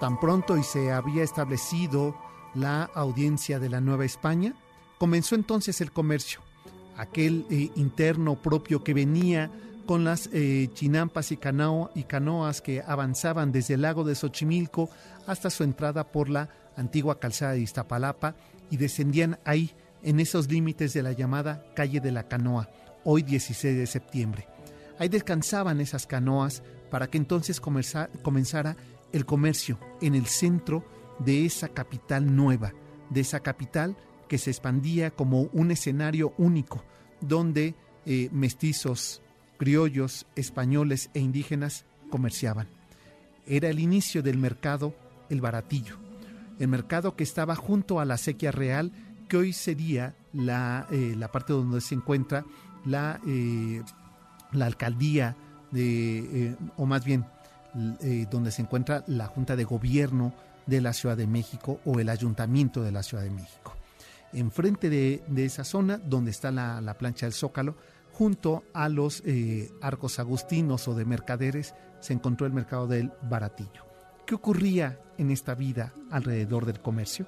Tan 0.00 0.20
pronto 0.20 0.56
y 0.56 0.62
se 0.62 0.92
había 0.92 1.24
establecido 1.24 2.14
la 2.54 2.84
audiencia 2.94 3.58
de 3.58 3.68
la 3.68 3.80
Nueva 3.80 4.04
España, 4.04 4.54
comenzó 4.98 5.34
entonces 5.34 5.80
el 5.80 5.92
comercio, 5.92 6.40
aquel 6.96 7.46
eh, 7.50 7.70
interno 7.76 8.36
propio 8.36 8.82
que 8.82 8.94
venía 8.94 9.50
con 9.86 10.04
las 10.04 10.28
eh, 10.32 10.68
chinampas 10.74 11.30
y, 11.32 11.36
canoas 11.36 12.60
que 12.60 12.82
avanzaban 12.84 13.52
desde 13.52 13.74
el 13.74 13.82
lago 13.82 14.04
de 14.04 14.14
Xochimilco 14.14 14.90
hasta 15.26 15.48
su 15.48 15.62
entrada 15.62 16.10
por 16.10 16.28
la 16.28 16.50
antigua 16.76 17.20
calzada 17.20 17.52
de 17.52 17.60
Iztapalapa 17.60 18.34
y 18.70 18.76
descendían 18.76 19.38
ahí, 19.44 19.72
en 20.02 20.20
esos 20.20 20.48
límites 20.50 20.92
de 20.92 21.02
la 21.02 21.12
llamada 21.12 21.64
calle 21.74 22.00
de 22.00 22.12
la 22.12 22.28
canoa, 22.28 22.68
hoy 23.04 23.22
16 23.22 23.76
de 23.76 23.86
septiembre. 23.86 24.46
Ahí 24.98 25.08
descansaban 25.08 25.80
esas 25.80 26.06
canoas 26.06 26.62
para 26.90 27.08
que 27.08 27.18
entonces 27.18 27.60
comenzara 27.60 28.76
el 29.12 29.26
comercio 29.26 29.78
en 30.00 30.14
el 30.14 30.26
centro 30.26 30.84
de 31.18 31.44
esa 31.44 31.68
capital 31.68 32.36
nueva, 32.36 32.72
de 33.10 33.20
esa 33.20 33.40
capital 33.40 33.96
que 34.28 34.38
se 34.38 34.50
expandía 34.50 35.10
como 35.10 35.42
un 35.52 35.70
escenario 35.70 36.34
único, 36.38 36.84
donde 37.20 37.74
eh, 38.04 38.28
mestizos, 38.32 39.22
criollos, 39.58 40.26
españoles 40.36 41.10
e 41.14 41.20
indígenas 41.20 41.84
comerciaban. 42.10 42.68
Era 43.46 43.68
el 43.68 43.78
inicio 43.78 44.22
del 44.22 44.38
mercado 44.38 44.94
El 45.30 45.40
Baratillo, 45.40 45.96
el 46.58 46.68
mercado 46.68 47.16
que 47.16 47.24
estaba 47.24 47.54
junto 47.54 48.00
a 48.00 48.04
la 48.04 48.16
sequía 48.16 48.52
real, 48.52 48.92
que 49.28 49.36
hoy 49.36 49.52
sería 49.52 50.14
la, 50.32 50.86
eh, 50.90 51.14
la 51.16 51.32
parte 51.32 51.52
donde 51.52 51.80
se 51.80 51.94
encuentra 51.94 52.44
la, 52.84 53.20
eh, 53.26 53.82
la 54.52 54.66
alcaldía 54.66 55.36
de, 55.72 56.56
o 56.76 56.86
más 56.86 57.04
bien 57.04 57.26
donde 58.30 58.52
se 58.52 58.62
encuentra 58.62 59.04
la 59.06 59.26
Junta 59.26 59.54
de 59.54 59.64
Gobierno 59.64 60.32
de 60.64 60.80
la 60.80 60.92
Ciudad 60.92 61.16
de 61.16 61.26
México 61.26 61.80
o 61.84 62.00
el 62.00 62.08
Ayuntamiento 62.08 62.82
de 62.82 62.92
la 62.92 63.02
Ciudad 63.02 63.22
de 63.22 63.30
México. 63.30 63.76
Enfrente 64.32 64.90
de, 64.90 65.22
de 65.28 65.44
esa 65.44 65.64
zona 65.64 65.98
donde 65.98 66.30
está 66.30 66.50
la, 66.50 66.80
la, 66.80 66.98
plancha 66.98 67.26
del 67.26 67.32
Zócalo, 67.32 67.76
junto 68.12 68.64
a 68.72 68.88
los 68.88 69.22
eh, 69.26 69.70
arcos 69.82 70.18
agustinos 70.18 70.88
o 70.88 70.94
de 70.94 71.04
mercaderes, 71.04 71.74
se 72.00 72.12
encontró 72.12 72.46
el 72.46 72.52
mercado 72.52 72.86
del 72.86 73.12
baratillo. 73.22 73.84
¿Qué 74.26 74.34
ocurría 74.34 74.98
en 75.18 75.30
esta 75.30 75.54
vida 75.54 75.92
alrededor 76.10 76.66
del 76.66 76.80
comercio? 76.80 77.26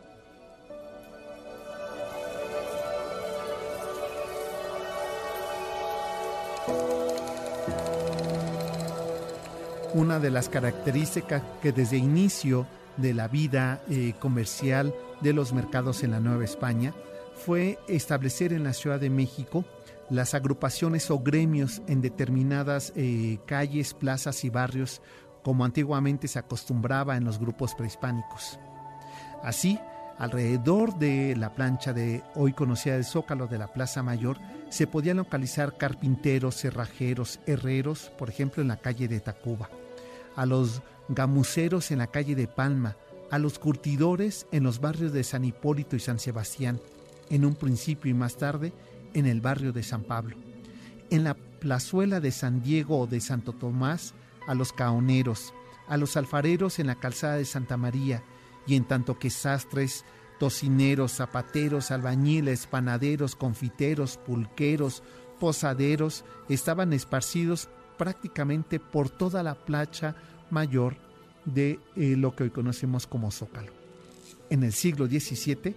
Una 9.95 10.19
de 10.19 10.31
las 10.31 10.49
características 10.49 11.43
que 11.63 11.73
desde 11.73 11.97
inicio 11.97 12.67
de 12.99 13.15
la 13.15 13.29
vida 13.29 13.83
eh, 13.89 14.15
comercial 14.19 14.95
de 15.21 15.33
los 15.33 15.53
mercados 15.53 16.03
en 16.03 16.11
la 16.11 16.21
Nueva 16.21 16.45
España 16.45 16.95
fue 17.35 17.79
establecer 17.89 18.53
en 18.53 18.65
la 18.65 18.73
Ciudad 18.73 19.01
de 19.01 19.11
México 19.11 19.65
las 20.11 20.35
agrupaciones 20.35 21.11
o 21.11 21.21
gremios 21.21 21.83
en 21.87 22.01
determinadas 22.01 22.93
eh, 22.97 23.39
calles, 23.47 23.95
plazas 23.95 24.45
y 24.45 24.51
barrios, 24.51 25.03
como 25.43 25.65
antiguamente 25.65 26.29
se 26.29 26.39
acostumbraba 26.39 27.17
en 27.17 27.25
los 27.25 27.39
grupos 27.39 27.75
prehispánicos. 27.75 28.59
Así, 29.43 29.79
alrededor 30.19 30.99
de 30.99 31.37
la 31.37 31.55
plancha 31.55 31.93
de 31.93 32.23
hoy 32.35 32.53
conocida 32.53 32.97
de 32.97 33.05
Zócalo 33.05 33.47
de 33.47 33.59
la 33.59 33.73
Plaza 33.73 34.03
Mayor, 34.03 34.39
se 34.69 34.87
podían 34.87 35.19
localizar 35.19 35.77
carpinteros, 35.77 36.57
cerrajeros, 36.57 37.39
herreros, 37.47 38.11
por 38.19 38.29
ejemplo 38.29 38.63
en 38.63 38.69
la 38.69 38.79
calle 38.79 39.09
de 39.09 39.21
Tacuba, 39.21 39.71
a 40.37 40.45
los 40.47 40.83
gamuceros 41.09 41.91
en 41.91 41.99
la 41.99 42.07
calle 42.09 42.35
de 42.35 42.47
Palma, 42.47 42.97
a 43.31 43.39
los 43.39 43.59
curtidores 43.59 44.47
en 44.53 44.63
los 44.63 44.81
barrios 44.81 45.13
de 45.13 45.25
San 45.25 45.45
Hipólito 45.45 45.97
y 45.97 46.01
San 46.01 46.19
Sebastián, 46.19 46.81
en 47.31 47.45
un 47.45 47.55
principio 47.55 48.11
y 48.11 48.15
más 48.15 48.37
tarde 48.37 48.73
en 49.15 49.27
el 49.27 49.41
barrio 49.41 49.73
de 49.73 49.83
San 49.83 50.03
Pablo. 50.03 50.37
En 51.11 51.25
la 51.25 51.35
plazuela 51.35 52.21
de 52.21 52.31
San 52.31 52.63
Diego 52.63 53.01
o 53.01 53.07
de 53.07 53.21
Santo 53.21 53.53
Tomás, 53.53 54.15
a 54.47 54.55
los 54.55 54.73
caoneros, 54.73 55.53
a 55.89 55.97
los 55.97 56.17
alfareros 56.17 56.79
en 56.79 56.87
la 56.87 56.99
calzada 56.99 57.37
de 57.37 57.45
Santa 57.45 57.77
María, 57.77 58.23
y 58.67 58.77
en 58.77 58.85
tanto 58.85 59.19
que 59.19 59.31
sastres, 59.31 60.05
tocineros, 60.39 61.13
zapateros, 61.13 61.91
albañiles, 61.91 62.67
panaderos, 62.67 63.35
confiteros, 63.35 64.19
pulqueros, 64.19 65.03
posaderos 65.41 66.25
estaban 66.49 66.93
esparcidos 66.93 67.69
prácticamente 67.97 68.79
por 68.79 69.11
toda 69.11 69.43
la 69.43 69.55
placha 69.55 70.15
mayor 70.51 70.97
de 71.45 71.79
eh, 71.97 72.15
lo 72.17 72.35
que 72.35 72.45
hoy 72.45 72.51
conocemos 72.51 73.07
como 73.07 73.31
Zócalo. 73.31 73.73
En 74.51 74.63
el 74.63 74.73
siglo 74.73 75.07
XVII 75.07 75.75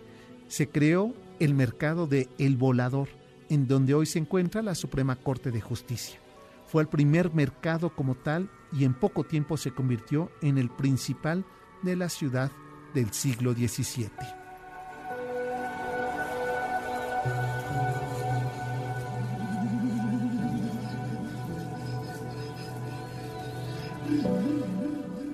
se 0.48 0.70
creó 0.70 1.14
el 1.40 1.54
mercado 1.54 2.08
de 2.08 2.30
El 2.38 2.58
Volador, 2.58 3.10
en 3.50 3.68
donde 3.68 3.94
hoy 3.94 4.06
se 4.06 4.20
encuentra 4.20 4.62
la 4.62 4.76
Suprema 4.76 5.16
Corte 5.16 5.52
de 5.52 5.62
Justicia. 5.62 6.20
Fue 6.68 6.82
el 6.82 6.88
primer 6.88 7.34
mercado 7.34 7.94
como 7.94 8.16
tal 8.16 8.50
y 8.72 8.86
en 8.86 8.94
poco 8.94 9.24
tiempo 9.24 9.58
se 9.58 9.72
convirtió 9.72 10.32
en 10.42 10.58
el 10.58 10.70
principal 10.70 11.44
de 11.82 11.96
la 11.96 12.10
ciudad 12.10 12.52
del 12.94 13.12
siglo 13.12 13.54
XVII. 13.54 14.41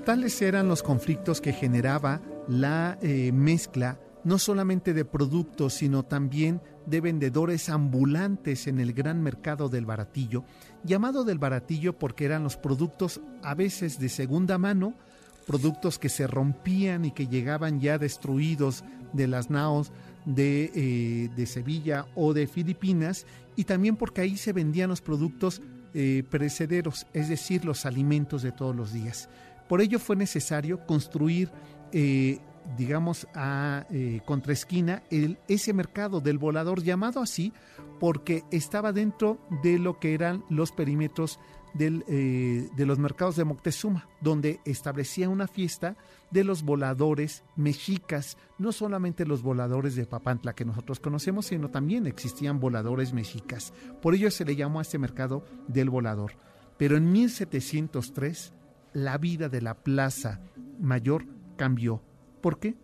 Tales 0.07 0.41
eran 0.41 0.69
los 0.69 0.83
conflictos 0.83 1.41
que 1.41 1.51
generaba 1.51 2.21
la 2.47 2.97
eh, 3.01 3.33
mezcla 3.33 3.99
no 4.23 4.39
solamente 4.39 4.93
de 4.93 5.03
productos, 5.03 5.73
sino 5.73 6.03
también 6.03 6.61
de 6.85 7.01
vendedores 7.01 7.67
ambulantes 7.67 8.67
en 8.67 8.79
el 8.79 8.93
gran 8.93 9.21
mercado 9.21 9.67
del 9.67 9.85
baratillo, 9.85 10.45
llamado 10.85 11.25
del 11.25 11.39
baratillo 11.39 11.99
porque 11.99 12.23
eran 12.23 12.43
los 12.43 12.55
productos 12.55 13.19
a 13.43 13.53
veces 13.53 13.99
de 13.99 14.07
segunda 14.07 14.57
mano, 14.57 14.93
productos 15.45 15.99
que 15.99 16.07
se 16.07 16.25
rompían 16.25 17.03
y 17.03 17.11
que 17.11 17.27
llegaban 17.27 17.81
ya 17.81 17.97
destruidos 17.97 18.85
de 19.11 19.27
las 19.27 19.49
naos 19.49 19.91
de, 20.25 20.71
eh, 20.73 21.29
de 21.35 21.45
Sevilla 21.45 22.05
o 22.15 22.33
de 22.33 22.47
Filipinas, 22.47 23.25
y 23.57 23.65
también 23.65 23.97
porque 23.97 24.21
ahí 24.21 24.37
se 24.37 24.53
vendían 24.53 24.89
los 24.89 25.01
productos 25.01 25.61
eh, 25.93 26.23
perecederos, 26.29 27.07
es 27.11 27.27
decir, 27.27 27.65
los 27.65 27.85
alimentos 27.85 28.41
de 28.41 28.53
todos 28.53 28.73
los 28.73 28.93
días. 28.93 29.27
Por 29.67 29.81
ello 29.81 29.99
fue 29.99 30.15
necesario 30.15 30.85
construir, 30.85 31.51
eh, 31.91 32.39
digamos, 32.77 33.27
a 33.33 33.85
eh, 33.89 34.21
contraesquina 34.25 35.03
ese 35.47 35.73
mercado 35.73 36.21
del 36.21 36.37
volador, 36.37 36.83
llamado 36.83 37.21
así 37.21 37.53
porque 37.99 38.43
estaba 38.51 38.93
dentro 38.93 39.39
de 39.63 39.79
lo 39.79 39.99
que 39.99 40.13
eran 40.13 40.43
los 40.49 40.71
perímetros 40.71 41.39
eh, 41.79 42.69
de 42.75 42.85
los 42.85 42.97
mercados 42.97 43.35
de 43.35 43.43
Moctezuma, 43.43 44.07
donde 44.21 44.59
establecía 44.65 45.29
una 45.29 45.47
fiesta 45.47 45.95
de 46.31 46.43
los 46.43 46.63
voladores 46.63 47.43
mexicas, 47.55 48.37
no 48.57 48.71
solamente 48.71 49.25
los 49.25 49.43
voladores 49.43 49.95
de 49.95 50.05
Papantla 50.05 50.55
que 50.55 50.65
nosotros 50.65 50.99
conocemos, 50.99 51.47
sino 51.47 51.69
también 51.69 52.07
existían 52.07 52.59
voladores 52.59 53.13
mexicas. 53.13 53.73
Por 54.01 54.15
ello 54.15 54.31
se 54.31 54.45
le 54.45 54.55
llamó 54.55 54.79
a 54.79 54.83
este 54.83 54.97
mercado 54.97 55.45
del 55.67 55.89
volador. 55.89 56.33
Pero 56.77 56.97
en 56.97 57.11
1703 57.11 58.53
la 58.97 59.19
vida 59.19 59.47
de 59.47 59.61
la 59.61 59.75
Plaza 59.75 60.39
Mayor 60.79 61.27
cambió. 61.55 62.01
¿Por 62.41 62.57
qué? 62.57 62.75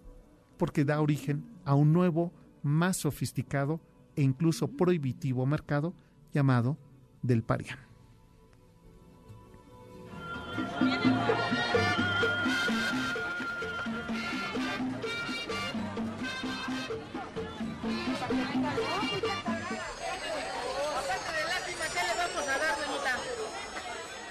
Porque 0.57 0.85
da 0.85 1.01
origen 1.01 1.43
a 1.65 1.73
un 1.73 1.91
nuevo, 1.91 2.31
más 2.61 2.97
sofisticado 2.97 3.81
e 4.15 4.21
incluso 4.21 4.67
prohibitivo 4.67 5.47
mercado 5.47 5.95
llamado 6.31 6.77
del 7.23 7.41
Parián. 7.41 7.79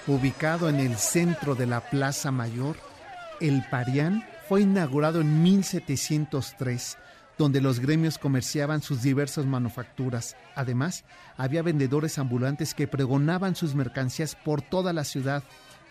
Ubicado 0.07 0.69
en 0.69 0.81
el 0.81 0.97
centro 0.97 1.55
de 1.55 1.67
la 1.67 1.81
Plaza 1.81 2.31
Mayor, 2.31 2.77
el 3.41 3.65
Parián 3.71 4.25
fue 4.49 4.63
inaugurado 4.63 5.21
en 5.21 5.43
1703, 5.43 6.99
donde 7.39 7.61
los 7.61 7.81
gremios 7.81 8.19
comerciaban 8.19 8.83
sus 8.83 9.03
diversas 9.03 9.47
manufacturas. 9.47 10.37
Además, 10.55 11.05
había 11.37 11.63
vendedores 11.63 12.19
ambulantes 12.19 12.75
que 12.75 12.89
pregonaban 12.89 13.55
sus 13.55 13.75
mercancías 13.75 14.35
por 14.35 14.61
toda 14.61 14.93
la 14.93 15.05
ciudad, 15.05 15.45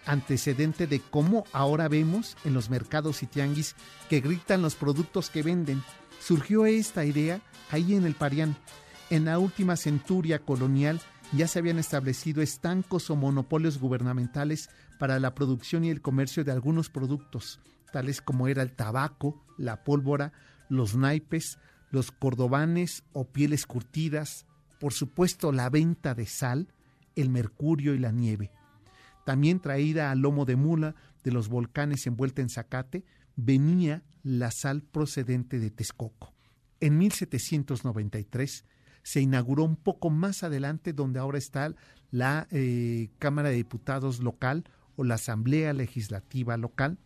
antecedente 0.06 0.88
de 0.88 1.00
cómo 1.00 1.45
ahora 1.54 1.88
vemos 1.88 2.36
en 2.43 2.54
los 2.54 2.69
mercados 2.69 3.24
y 3.24 3.28
tianguis 3.28 3.76
que 4.10 4.19
gritan 4.19 4.62
los 4.62 4.76
productos 4.76 5.30
que 5.30 5.43
venden. 5.43 5.84
Surgió 6.19 6.65
esta 6.65 7.06
idea 7.06 7.41
ahí 7.71 7.95
en 7.95 8.06
el 8.06 8.15
Parián. 8.15 8.58
En 9.10 9.26
la 9.26 9.39
última 9.39 9.76
centuria 9.76 10.39
colonial 10.39 11.02
ya 11.34 11.48
se 11.48 11.60
habían 11.60 11.80
establecido 11.80 12.41
estancos 12.41 13.10
o 13.10 13.15
monopolios 13.15 13.80
gubernamentales 13.80 14.70
para 15.00 15.20
la 15.20 15.34
producción 15.34 15.86
y 15.86 15.89
el 15.89 16.02
comercio 16.02 16.44
de 16.44 16.52
algunos 16.52 16.89
productos, 16.89 17.60
tales 17.91 18.22
como 18.22 18.48
era 18.48 18.62
el 18.62 18.74
tabaco, 18.74 19.41
la 19.58 19.84
pólvora, 19.84 20.34
los 20.70 20.96
naipes, 20.96 21.58
los 21.89 22.12
cordobanes 22.12 23.04
o 23.13 23.26
pieles 23.26 23.65
curtidas, 23.65 24.46
por 24.80 24.94
supuesto 24.94 25.52
la 25.52 25.70
venta 25.70 26.15
de 26.15 26.26
sal, 26.26 26.74
el 27.15 27.30
mercurio 27.30 27.94
y 27.94 28.00
la 28.00 28.12
nieve. 28.12 28.52
También 29.26 29.60
traída 29.60 30.12
a 30.12 30.15
lomo 30.15 30.46
de 30.46 30.56
mula 30.56 30.96
de 31.24 31.32
los 31.32 31.48
volcanes 31.48 32.08
envuelta 32.08 32.41
en 32.41 32.50
zacate, 32.50 33.06
venía 33.36 34.04
la 34.24 34.52
sal 34.52 34.82
procedente 34.82 35.60
de 35.60 35.72
Texcoco. 35.72 36.34
En 36.80 36.98
1793 36.98 38.65
se 39.04 39.22
inauguró 39.22 39.64
un 39.64 39.76
poco 39.76 40.10
más 40.10 40.44
adelante 40.44 40.94
donde 40.94 41.20
ahora 41.20 41.38
está 41.38 41.74
la 42.12 42.48
eh, 42.52 43.10
Cámara 43.20 43.50
de 43.50 43.56
Diputados 43.56 44.20
local 44.20 44.66
o 44.96 45.04
la 45.04 45.16
Asamblea 45.16 45.74
Legislativa 45.74 46.58
local, 46.58 46.98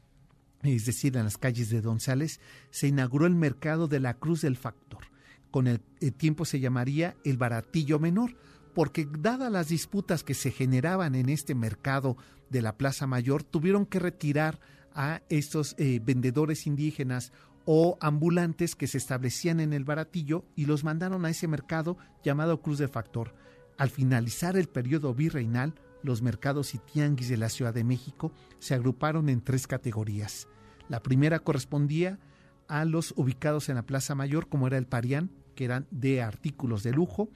es 0.64 0.86
decir, 0.86 1.16
en 1.16 1.26
las 1.26 1.38
calles 1.38 1.70
de 1.70 1.82
Donzales, 1.82 2.40
se 2.72 2.88
inauguró 2.88 3.28
el 3.28 3.36
mercado 3.36 3.88
de 3.88 4.00
la 4.00 4.16
Cruz 4.16 4.42
del 4.42 4.58
Factor. 4.58 5.06
Con 5.52 5.68
el, 5.68 5.80
tiempo 6.18 6.44
se 6.44 6.60
llamaría 6.60 7.16
el 7.24 7.38
Baratillo 7.38 8.00
Menor, 8.00 8.36
porque 8.74 9.08
dadas 9.20 9.52
las 9.52 9.70
disputas 9.70 10.24
que 10.24 10.34
se 10.34 10.52
generaban 10.52 11.16
en 11.16 11.30
este 11.30 11.56
mercado 11.56 12.18
de 12.50 12.62
la 12.62 12.78
Plaza 12.78 13.08
Mayor, 13.08 13.44
tuvieron 13.44 13.86
que 13.86 14.00
retirar 14.00 14.60
a 14.94 15.22
estos 15.30 15.76
eh, 15.78 16.02
vendedores 16.04 16.68
indígenas 16.68 17.32
o 17.66 17.98
ambulantes 18.00 18.76
que 18.76 18.88
se 18.88 18.98
establecían 18.98 19.60
en 19.60 19.74
el 19.74 19.84
baratillo 19.84 20.46
y 20.56 20.66
los 20.66 20.84
mandaron 20.84 21.26
a 21.26 21.30
ese 21.30 21.48
mercado 21.48 21.98
llamado 22.24 22.62
Cruz 22.62 22.78
de 22.78 22.88
Factor. 22.88 23.34
Al 23.78 23.90
finalizar 23.90 24.56
el 24.56 24.68
periodo 24.68 25.14
virreinal, 25.14 25.74
los 26.04 26.22
mercados 26.22 26.76
y 26.76 26.78
tianguis 26.78 27.30
de 27.30 27.38
la 27.38 27.50
Ciudad 27.50 27.74
de 27.74 27.84
México 27.84 28.32
se 28.60 28.76
agruparon 28.76 29.28
en 29.28 29.42
tres 29.42 29.68
categorías. 29.68 30.48
La 30.88 31.02
primera 31.02 31.40
correspondía 31.40 32.20
a 32.68 32.86
los 32.86 33.14
ubicados 33.18 33.70
en 33.70 33.76
la 33.76 33.86
Plaza 33.86 34.16
Mayor, 34.16 34.48
como 34.48 34.68
era 34.68 34.78
el 34.78 34.86
Parián, 34.86 35.32
que 35.56 35.66
eran 35.66 35.88
de 35.90 36.22
artículos 36.22 36.84
de 36.84 36.92
lujo, 36.92 37.30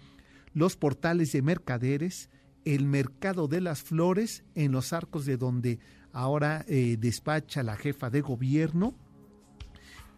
los 0.54 0.76
portales 0.76 1.32
de 1.32 1.42
mercaderes, 1.42 2.30
el 2.66 2.86
mercado 2.86 3.48
de 3.48 3.62
las 3.62 3.82
flores 3.82 4.44
en 4.56 4.72
los 4.72 4.94
arcos 4.94 5.26
de 5.26 5.38
donde 5.38 5.80
ahora 6.12 6.66
eh, 6.68 6.98
despacha 7.00 7.64
la 7.64 7.76
jefa 7.76 8.10
de 8.10 8.22
gobierno 8.22 8.96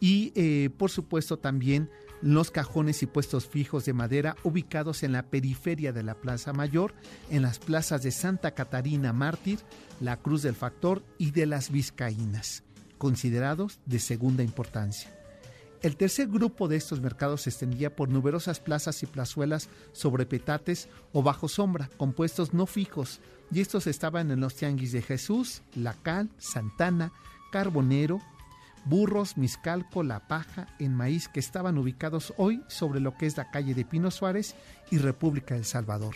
y 0.01 0.33
eh, 0.35 0.69
por 0.75 0.89
supuesto 0.89 1.37
también 1.39 1.89
los 2.21 2.51
cajones 2.51 3.01
y 3.01 3.07
puestos 3.07 3.47
fijos 3.47 3.85
de 3.85 3.93
madera 3.93 4.35
ubicados 4.43 5.03
en 5.03 5.13
la 5.13 5.23
periferia 5.23 5.93
de 5.93 6.03
la 6.03 6.15
Plaza 6.15 6.53
Mayor, 6.53 6.93
en 7.29 7.43
las 7.43 7.59
plazas 7.59 8.03
de 8.03 8.11
Santa 8.11 8.51
Catarina 8.51 9.13
Mártir, 9.13 9.59
la 10.01 10.17
Cruz 10.17 10.41
del 10.41 10.55
Factor 10.55 11.03
y 11.17 11.31
de 11.31 11.45
las 11.45 11.71
Vizcaínas, 11.71 12.63
considerados 12.97 13.79
de 13.85 13.99
segunda 13.99 14.43
importancia. 14.43 15.15
El 15.81 15.97
tercer 15.97 16.27
grupo 16.27 16.67
de 16.67 16.75
estos 16.75 17.01
mercados 17.01 17.41
se 17.41 17.49
extendía 17.49 17.95
por 17.95 18.09
numerosas 18.09 18.59
plazas 18.59 19.01
y 19.01 19.07
plazuelas 19.07 19.67
sobre 19.93 20.27
petates 20.27 20.89
o 21.11 21.23
bajo 21.23 21.47
sombra, 21.47 21.89
compuestos 21.97 22.53
no 22.53 22.67
fijos, 22.67 23.19
y 23.51 23.61
estos 23.61 23.87
estaban 23.87 24.29
en 24.29 24.39
los 24.39 24.55
tianguis 24.55 24.91
de 24.91 25.01
Jesús, 25.01 25.63
Lacal, 25.73 26.29
Santana, 26.37 27.11
Carbonero, 27.51 28.21
Burros, 28.85 29.37
Miscalco, 29.37 30.03
La 30.03 30.27
Paja, 30.27 30.67
en 30.79 30.93
Maíz, 30.93 31.27
que 31.27 31.39
estaban 31.39 31.77
ubicados 31.77 32.33
hoy 32.37 32.63
sobre 32.67 32.99
lo 32.99 33.15
que 33.15 33.25
es 33.25 33.37
la 33.37 33.51
calle 33.51 33.73
de 33.73 33.85
Pino 33.85 34.11
Suárez 34.11 34.55
y 34.89 34.97
República 34.97 35.55
del 35.55 35.65
Salvador. 35.65 36.15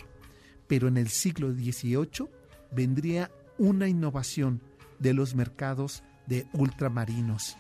Pero 0.68 0.88
en 0.88 0.98
el 0.98 1.10
siglo 1.10 1.52
XVIII 1.52 2.30
vendría 2.72 3.32
una 3.58 3.88
innovación 3.88 4.62
de 5.00 5.14
los 5.14 5.36
mercados 5.36 6.04
de 6.28 6.48
ultramarinos 6.54 7.58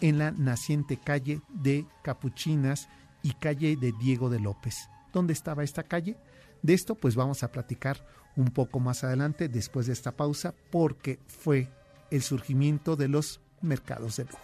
en 0.00 0.18
la 0.18 0.30
naciente 0.32 0.96
calle 0.96 1.40
de 1.48 1.86
Capuchinas 2.02 2.88
y 3.22 3.32
calle 3.32 3.76
de 3.76 3.92
Diego 3.92 4.30
de 4.30 4.40
López. 4.40 4.88
¿Dónde 5.12 5.32
estaba 5.32 5.64
esta 5.64 5.82
calle? 5.82 6.16
De 6.62 6.74
esto 6.74 6.94
pues 6.94 7.14
vamos 7.14 7.42
a 7.42 7.52
platicar 7.52 8.04
un 8.36 8.46
poco 8.46 8.80
más 8.80 9.04
adelante 9.04 9.48
después 9.48 9.86
de 9.86 9.92
esta 9.92 10.12
pausa 10.12 10.54
porque 10.70 11.18
fue 11.26 11.68
el 12.10 12.22
surgimiento 12.22 12.96
de 12.96 13.08
los 13.08 13.40
mercados 13.60 14.16
de 14.16 14.24
lujo. 14.24 14.38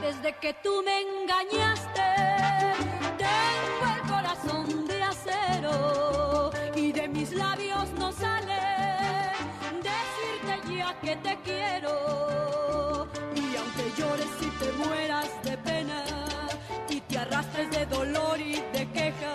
Desde 0.00 0.36
que 0.38 0.54
tú 0.54 0.82
me 0.84 1.00
Y 13.34 13.56
aunque 13.56 13.92
llores 13.96 14.28
y 14.40 14.46
te 14.58 14.72
mueras 14.72 15.28
de 15.42 15.56
pena 15.58 16.04
y 16.88 17.00
te 17.00 17.18
arrastres 17.18 17.70
de 17.70 17.86
dolor 17.86 18.40
y 18.40 18.60
de 18.72 18.88
queja, 18.92 19.34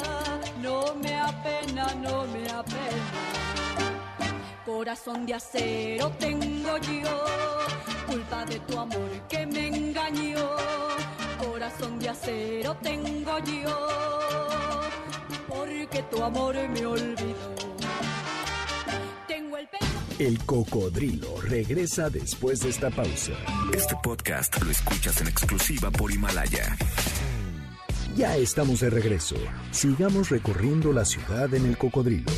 no 0.62 0.94
me 0.96 1.18
apena, 1.18 1.88
no 1.96 2.26
me 2.28 2.50
apena. 2.50 3.06
Corazón 4.66 5.26
de 5.26 5.34
acero 5.34 6.12
tengo 6.20 6.78
yo, 6.78 7.26
culpa 8.08 8.46
de 8.46 8.60
tu 8.60 8.80
amor 8.80 9.10
que 9.28 9.46
me 9.46 9.68
engañó. 9.68 10.50
Corazón 11.44 12.00
de 12.00 12.10
acero 12.10 12.76
tengo 12.82 13.40
yo, 13.40 13.88
porque 15.48 16.04
tu 16.04 16.24
amor 16.24 16.56
me 16.70 16.86
olvidó. 16.86 17.65
El 20.18 20.40
cocodrilo 20.46 21.42
regresa 21.42 22.10
después 22.10 22.62
de 22.62 22.70
esta 22.70 22.90
pausa. 22.90 23.34
Este 23.74 23.96
podcast 24.02 24.64
lo 24.64 24.72
escuchas 24.72 25.20
en 25.20 25.28
exclusiva 25.28 25.92
por 25.92 26.10
Himalaya. 26.10 26.78
Ya 28.16 28.38
estamos 28.38 28.80
de 28.80 28.90
regreso. 28.90 29.36
Sigamos 29.72 30.30
recorriendo 30.30 30.94
la 30.94 31.04
ciudad 31.04 31.54
en 31.54 31.66
el 31.66 31.78
cocodrilo. 31.78 32.32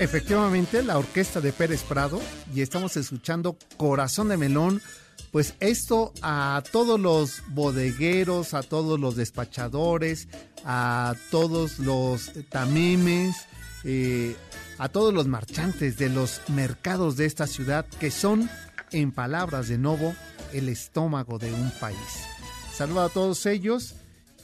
Efectivamente 0.00 0.82
la 0.82 0.98
orquesta 0.98 1.42
de 1.42 1.52
Pérez 1.52 1.82
Prado 1.82 2.20
y 2.54 2.62
estamos 2.62 2.96
escuchando 2.96 3.58
Corazón 3.76 4.28
de 4.28 4.38
Melón. 4.38 4.80
Pues 5.30 5.54
esto 5.60 6.12
a 6.22 6.62
todos 6.72 6.98
los 6.98 7.42
bodegueros, 7.48 8.54
a 8.54 8.62
todos 8.62 8.98
los 8.98 9.14
despachadores, 9.14 10.26
a 10.64 11.14
todos 11.30 11.78
los 11.78 12.32
tamimes, 12.48 13.36
eh, 13.84 14.34
a 14.78 14.88
todos 14.88 15.12
los 15.12 15.26
marchantes 15.26 15.98
de 15.98 16.08
los 16.08 16.40
mercados 16.48 17.16
de 17.16 17.26
esta 17.26 17.46
ciudad 17.46 17.84
que 18.00 18.10
son, 18.10 18.50
en 18.92 19.12
palabras 19.12 19.68
de 19.68 19.76
Novo, 19.76 20.14
el 20.54 20.70
estómago 20.70 21.38
de 21.38 21.52
un 21.52 21.70
país. 21.72 21.98
Saludo 22.74 23.02
a 23.02 23.10
todos 23.10 23.44
ellos 23.44 23.94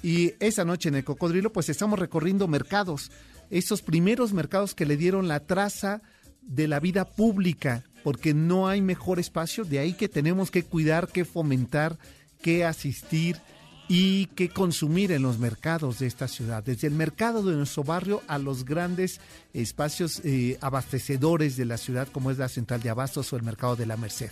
y 0.03 0.35
esa 0.39 0.67
noche 0.67 0.91
en 0.91 0.97
el 0.97 1.05
Cocodrilo 1.05 1.51
pues 1.51 1.71
estamos 1.71 1.99
recorriendo 1.99 2.47
mercados, 2.47 3.11
estos 3.51 3.83
primeros 3.83 4.33
mercados 4.33 4.75
que 4.75 4.87
le 4.87 4.97
dieron 4.97 5.29
la 5.29 5.41
traza 5.41 6.03
de 6.43 6.69
la 6.69 6.81
vida 6.81 7.05
pública, 7.05 7.85
porque 8.05 8.35
no 8.35 8.69
hay 8.69 8.81
mejor 8.81 9.19
espacio, 9.19 9.65
de 9.65 9.79
ahí 9.79 9.95
que 9.95 10.09
tenemos 10.09 10.51
que 10.51 10.63
cuidar, 10.63 11.09
que 11.09 11.25
fomentar, 11.25 11.99
que 12.41 12.65
asistir 12.65 13.41
y 13.89 14.27
que 14.27 14.49
consumir 14.49 15.13
en 15.13 15.23
los 15.23 15.39
mercados 15.39 16.01
de 16.01 16.07
esta 16.07 16.29
ciudad, 16.29 16.63
desde 16.65 16.89
el 16.89 16.95
mercado 16.95 17.43
de 17.43 17.57
nuestro 17.57 17.85
barrio 17.85 18.23
a 18.27 18.39
los 18.39 18.65
grandes 18.65 19.21
espacios 19.53 20.21
eh, 20.25 20.59
abastecedores 20.61 21.57
de 21.57 21.67
la 21.67 21.77
ciudad, 21.77 22.09
como 22.11 22.31
es 22.31 22.39
la 22.39 22.49
central 22.49 22.83
de 22.83 22.91
abastos 22.91 23.33
o 23.33 23.37
el 23.37 23.43
mercado 23.43 23.77
de 23.77 23.87
la 23.87 23.97
Merced. 23.97 24.31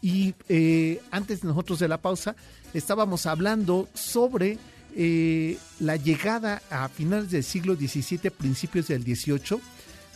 Y 0.00 0.34
eh, 0.48 1.00
antes 1.10 1.44
nosotros 1.44 1.78
de 1.78 1.88
la 1.88 2.02
pausa, 2.02 2.36
estábamos 2.72 3.26
hablando 3.26 3.88
sobre 3.94 4.58
eh, 4.96 5.58
la 5.80 5.96
llegada 5.96 6.62
a 6.70 6.88
finales 6.88 7.30
del 7.30 7.42
siglo 7.42 7.74
XVII, 7.74 8.30
principios 8.30 8.88
del 8.88 9.02
XVIII, 9.02 9.60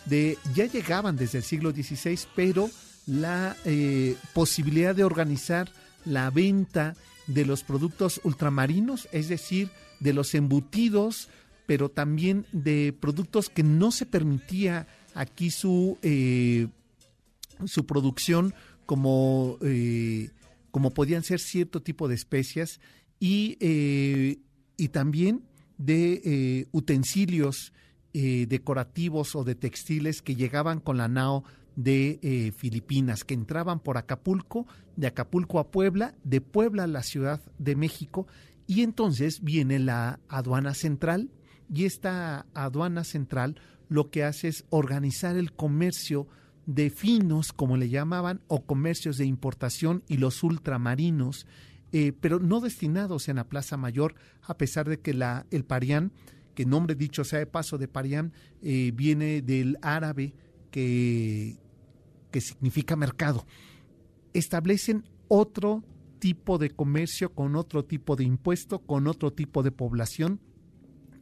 de, 0.06 0.38
ya 0.54 0.66
llegaban 0.66 1.16
desde 1.16 1.38
el 1.38 1.44
siglo 1.44 1.70
XVI, 1.72 2.18
pero 2.34 2.70
la 3.06 3.56
eh, 3.64 4.16
posibilidad 4.34 4.94
de 4.94 5.04
organizar 5.04 5.70
la 6.04 6.30
venta 6.30 6.94
de 7.26 7.44
los 7.44 7.64
productos 7.64 8.20
ultramarinos, 8.24 9.08
es 9.12 9.28
decir, 9.28 9.70
de 10.00 10.12
los 10.12 10.34
embutidos, 10.34 11.28
pero 11.66 11.90
también 11.90 12.46
de 12.52 12.94
productos 12.98 13.50
que 13.50 13.62
no 13.62 13.90
se 13.90 14.06
permitía 14.06 14.86
aquí 15.14 15.50
su, 15.50 15.98
eh, 16.02 16.68
su 17.66 17.84
producción 17.84 18.54
como, 18.86 19.58
como 20.70 20.90
podían 20.92 21.22
ser 21.22 21.40
cierto 21.40 21.82
tipo 21.82 22.08
de 22.08 22.14
especias 22.14 22.80
y, 23.20 23.58
y 24.78 24.88
también 24.88 25.42
de 25.76 26.22
eh, 26.24 26.66
utensilios 26.72 27.74
eh, 28.14 28.46
decorativos 28.48 29.36
o 29.36 29.44
de 29.44 29.54
textiles 29.54 30.22
que 30.22 30.34
llegaban 30.34 30.80
con 30.80 30.96
la 30.96 31.08
nao 31.08 31.44
de 31.76 32.18
eh, 32.22 32.52
Filipinas, 32.56 33.22
que 33.22 33.34
entraban 33.34 33.80
por 33.80 33.98
Acapulco, 33.98 34.66
de 34.96 35.08
Acapulco 35.08 35.58
a 35.58 35.70
Puebla, 35.70 36.14
de 36.24 36.40
Puebla 36.40 36.84
a 36.84 36.88
la 36.88 37.02
Ciudad 37.02 37.40
de 37.58 37.76
México, 37.76 38.26
y 38.66 38.82
entonces 38.82 39.42
viene 39.42 39.78
la 39.78 40.20
aduana 40.28 40.74
central, 40.74 41.30
y 41.72 41.84
esta 41.84 42.46
aduana 42.54 43.04
central 43.04 43.60
lo 43.88 44.10
que 44.10 44.24
hace 44.24 44.48
es 44.48 44.64
organizar 44.70 45.36
el 45.36 45.52
comercio 45.52 46.26
de 46.66 46.90
finos, 46.90 47.52
como 47.52 47.76
le 47.76 47.88
llamaban, 47.88 48.40
o 48.48 48.64
comercios 48.64 49.16
de 49.16 49.26
importación 49.26 50.02
y 50.08 50.16
los 50.16 50.42
ultramarinos, 50.42 51.46
eh, 51.92 52.12
pero 52.12 52.38
no 52.38 52.60
destinados 52.60 53.28
en 53.28 53.36
la 53.36 53.48
Plaza 53.48 53.76
Mayor, 53.76 54.14
a 54.42 54.56
pesar 54.56 54.88
de 54.88 55.00
que 55.00 55.14
la, 55.14 55.46
el 55.50 55.64
Parián, 55.64 56.12
que 56.54 56.66
nombre 56.66 56.94
dicho 56.94 57.24
sea 57.24 57.38
de 57.38 57.46
paso 57.46 57.78
de 57.78 57.88
Parián, 57.88 58.32
eh, 58.62 58.92
viene 58.94 59.42
del 59.42 59.78
árabe 59.80 60.34
que, 60.70 61.58
que 62.30 62.40
significa 62.40 62.96
mercado. 62.96 63.46
Establecen 64.32 65.04
otro 65.28 65.84
tipo 66.18 66.58
de 66.58 66.70
comercio 66.70 67.32
con 67.32 67.56
otro 67.56 67.84
tipo 67.84 68.16
de 68.16 68.24
impuesto, 68.24 68.80
con 68.80 69.06
otro 69.06 69.32
tipo 69.32 69.62
de 69.62 69.70
población. 69.70 70.40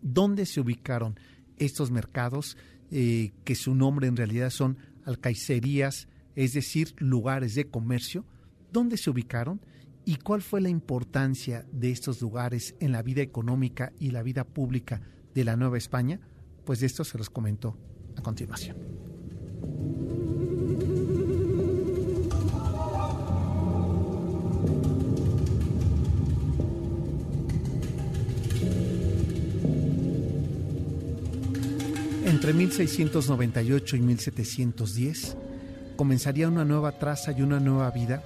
¿Dónde 0.02 0.46
se 0.46 0.61
ubicaron 0.61 1.18
estos 1.59 1.90
mercados? 1.90 2.57
Eh, 2.90 3.33
que 3.44 3.57
su 3.57 3.74
nombre 3.74 4.07
en 4.07 4.16
realidad 4.16 4.50
son 4.50 4.79
alcaicerías, 5.05 6.09
es 6.37 6.52
decir, 6.52 6.94
lugares 6.98 7.55
de 7.55 7.68
comercio. 7.68 8.24
¿Dónde 8.72 8.96
se 8.96 9.11
ubicaron? 9.11 9.61
¿Y 10.08 10.18
cuál 10.18 10.40
fue 10.40 10.60
la 10.60 10.68
importancia 10.68 11.66
de 11.72 11.90
estos 11.90 12.22
lugares 12.22 12.76
en 12.78 12.92
la 12.92 13.02
vida 13.02 13.22
económica 13.22 13.92
y 13.98 14.12
la 14.12 14.22
vida 14.22 14.44
pública 14.44 15.00
de 15.34 15.42
la 15.42 15.56
Nueva 15.56 15.78
España? 15.78 16.20
Pues 16.64 16.78
de 16.78 16.86
esto 16.86 17.02
se 17.02 17.18
los 17.18 17.28
comento 17.28 17.76
a 18.16 18.22
continuación. 18.22 18.76
Entre 32.24 32.52
1698 32.52 33.96
y 33.96 34.00
1710 34.02 35.36
comenzaría 35.96 36.46
una 36.46 36.64
nueva 36.64 36.96
traza 36.96 37.32
y 37.32 37.42
una 37.42 37.58
nueva 37.58 37.90
vida 37.90 38.22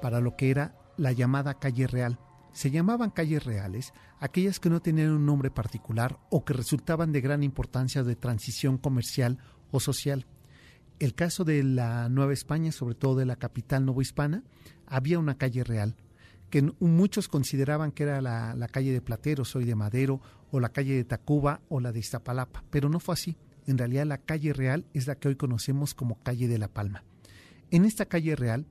para 0.00 0.20
lo 0.20 0.36
que 0.36 0.50
era 0.50 0.76
la 0.96 1.12
llamada 1.12 1.58
calle 1.58 1.86
real. 1.86 2.18
Se 2.52 2.70
llamaban 2.70 3.10
calles 3.10 3.44
reales 3.44 3.92
aquellas 4.20 4.60
que 4.60 4.70
no 4.70 4.80
tenían 4.80 5.10
un 5.10 5.26
nombre 5.26 5.50
particular 5.50 6.18
o 6.30 6.44
que 6.44 6.52
resultaban 6.52 7.10
de 7.10 7.20
gran 7.20 7.42
importancia 7.42 8.04
de 8.04 8.14
transición 8.14 8.78
comercial 8.78 9.38
o 9.72 9.80
social. 9.80 10.26
El 11.00 11.14
caso 11.14 11.44
de 11.44 11.64
la 11.64 12.08
Nueva 12.08 12.32
España, 12.32 12.70
sobre 12.70 12.94
todo 12.94 13.16
de 13.16 13.26
la 13.26 13.36
capital 13.36 13.84
novohispana, 13.84 14.44
había 14.86 15.18
una 15.18 15.36
calle 15.36 15.64
real 15.64 15.96
que 16.50 16.62
muchos 16.78 17.26
consideraban 17.26 17.90
que 17.90 18.04
era 18.04 18.20
la, 18.20 18.54
la 18.54 18.68
calle 18.68 18.92
de 18.92 19.02
Plateros, 19.02 19.56
hoy 19.56 19.64
de 19.64 19.74
Madero, 19.74 20.20
o 20.52 20.60
la 20.60 20.68
calle 20.68 20.94
de 20.94 21.02
Tacuba 21.02 21.60
o 21.68 21.80
la 21.80 21.90
de 21.90 21.98
Iztapalapa, 21.98 22.62
pero 22.70 22.88
no 22.88 23.00
fue 23.00 23.14
así. 23.14 23.36
En 23.66 23.76
realidad 23.76 24.06
la 24.06 24.18
calle 24.18 24.52
real 24.52 24.86
es 24.94 25.08
la 25.08 25.16
que 25.16 25.26
hoy 25.26 25.34
conocemos 25.34 25.94
como 25.94 26.22
calle 26.22 26.46
de 26.46 26.58
La 26.58 26.68
Palma. 26.68 27.02
En 27.72 27.84
esta 27.84 28.06
calle 28.06 28.36
real, 28.36 28.66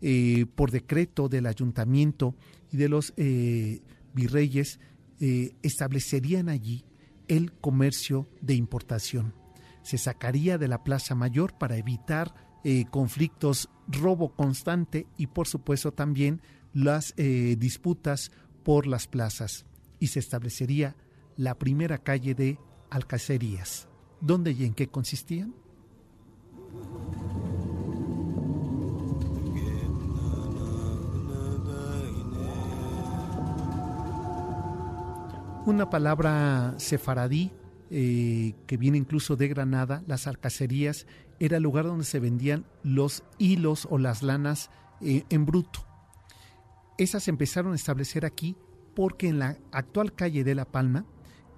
eh, 0.00 0.46
por 0.54 0.70
decreto 0.70 1.28
del 1.28 1.46
ayuntamiento 1.46 2.36
y 2.70 2.76
de 2.76 2.88
los 2.88 3.12
eh, 3.16 3.82
virreyes, 4.14 4.78
eh, 5.20 5.56
establecerían 5.62 6.48
allí 6.48 6.84
el 7.26 7.52
comercio 7.52 8.28
de 8.40 8.54
importación. 8.54 9.34
Se 9.82 9.98
sacaría 9.98 10.58
de 10.58 10.68
la 10.68 10.84
Plaza 10.84 11.14
Mayor 11.14 11.56
para 11.58 11.76
evitar 11.76 12.34
conflictos, 12.90 13.70
robo 13.86 14.34
constante 14.34 15.06
y 15.16 15.28
por 15.28 15.46
supuesto 15.46 15.92
también 15.92 16.42
las 16.74 17.14
disputas 17.16 18.30
por 18.62 18.86
las 18.86 19.06
plazas. 19.06 19.64
Y 19.98 20.08
se 20.08 20.18
establecería 20.18 20.94
la 21.36 21.56
primera 21.56 21.96
calle 21.96 22.34
de 22.34 22.58
alcacerías. 22.90 23.88
¿Dónde 24.20 24.52
y 24.52 24.64
en 24.64 24.74
qué 24.74 24.88
consistían? 24.88 25.54
Una 35.68 35.90
palabra 35.90 36.72
sefaradí 36.78 37.52
eh, 37.90 38.54
que 38.66 38.78
viene 38.78 38.96
incluso 38.96 39.36
de 39.36 39.48
Granada, 39.48 40.02
las 40.06 40.26
alcacerías, 40.26 41.06
era 41.40 41.58
el 41.58 41.62
lugar 41.62 41.84
donde 41.84 42.06
se 42.06 42.20
vendían 42.20 42.64
los 42.82 43.22
hilos 43.36 43.86
o 43.90 43.98
las 43.98 44.22
lanas 44.22 44.70
eh, 45.02 45.24
en 45.28 45.44
bruto. 45.44 45.84
Esas 46.96 47.24
se 47.24 47.30
empezaron 47.30 47.72
a 47.72 47.76
establecer 47.76 48.24
aquí 48.24 48.56
porque 48.96 49.28
en 49.28 49.40
la 49.40 49.58
actual 49.70 50.14
calle 50.14 50.42
de 50.42 50.54
La 50.54 50.64
Palma 50.64 51.04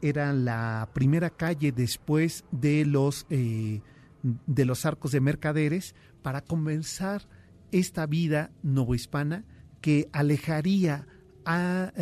era 0.02 0.32
la 0.32 0.90
primera 0.92 1.30
calle 1.30 1.70
después 1.70 2.44
de 2.50 2.84
los, 2.86 3.28
eh, 3.30 3.80
de 4.24 4.64
los 4.64 4.86
arcos 4.86 5.12
de 5.12 5.20
mercaderes 5.20 5.94
para 6.20 6.40
comenzar 6.40 7.28
esta 7.70 8.06
vida 8.06 8.50
novohispana 8.64 9.44
que 9.80 10.08
alejaría 10.12 11.06
a, 11.44 11.92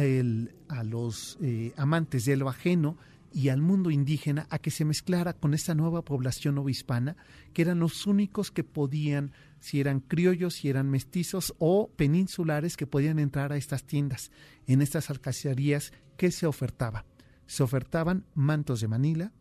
los 0.84 1.38
eh, 1.40 1.72
amantes 1.76 2.24
de 2.24 2.36
lo 2.36 2.48
ajeno 2.48 2.96
y 3.32 3.50
al 3.50 3.60
mundo 3.60 3.90
indígena 3.90 4.46
a 4.50 4.58
que 4.58 4.70
se 4.70 4.84
mezclara 4.84 5.34
con 5.34 5.54
esta 5.54 5.74
nueva 5.74 6.02
población 6.02 6.54
novohispana, 6.54 7.16
que 7.52 7.62
eran 7.62 7.78
los 7.78 8.06
únicos 8.06 8.50
que 8.50 8.64
podían, 8.64 9.32
si 9.60 9.80
eran 9.80 10.00
criollos, 10.00 10.54
si 10.54 10.68
eran 10.68 10.88
mestizos 10.88 11.54
o 11.58 11.90
peninsulares, 11.94 12.76
que 12.76 12.86
podían 12.86 13.18
entrar 13.18 13.52
a 13.52 13.56
estas 13.56 13.84
tiendas, 13.84 14.30
en 14.66 14.82
estas 14.82 15.10
alcacerías 15.10 15.92
que 16.16 16.30
se 16.30 16.46
ofertaba. 16.46 17.04
Se 17.46 17.62
ofertaban 17.62 18.24
mantos 18.34 18.80
de 18.80 18.88
Manila, 18.88 19.32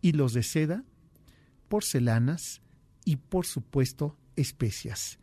hilos 0.00 0.32
de 0.32 0.42
seda, 0.42 0.84
porcelanas 1.68 2.60
y, 3.04 3.16
por 3.16 3.46
supuesto, 3.46 4.16
especias. 4.36 5.18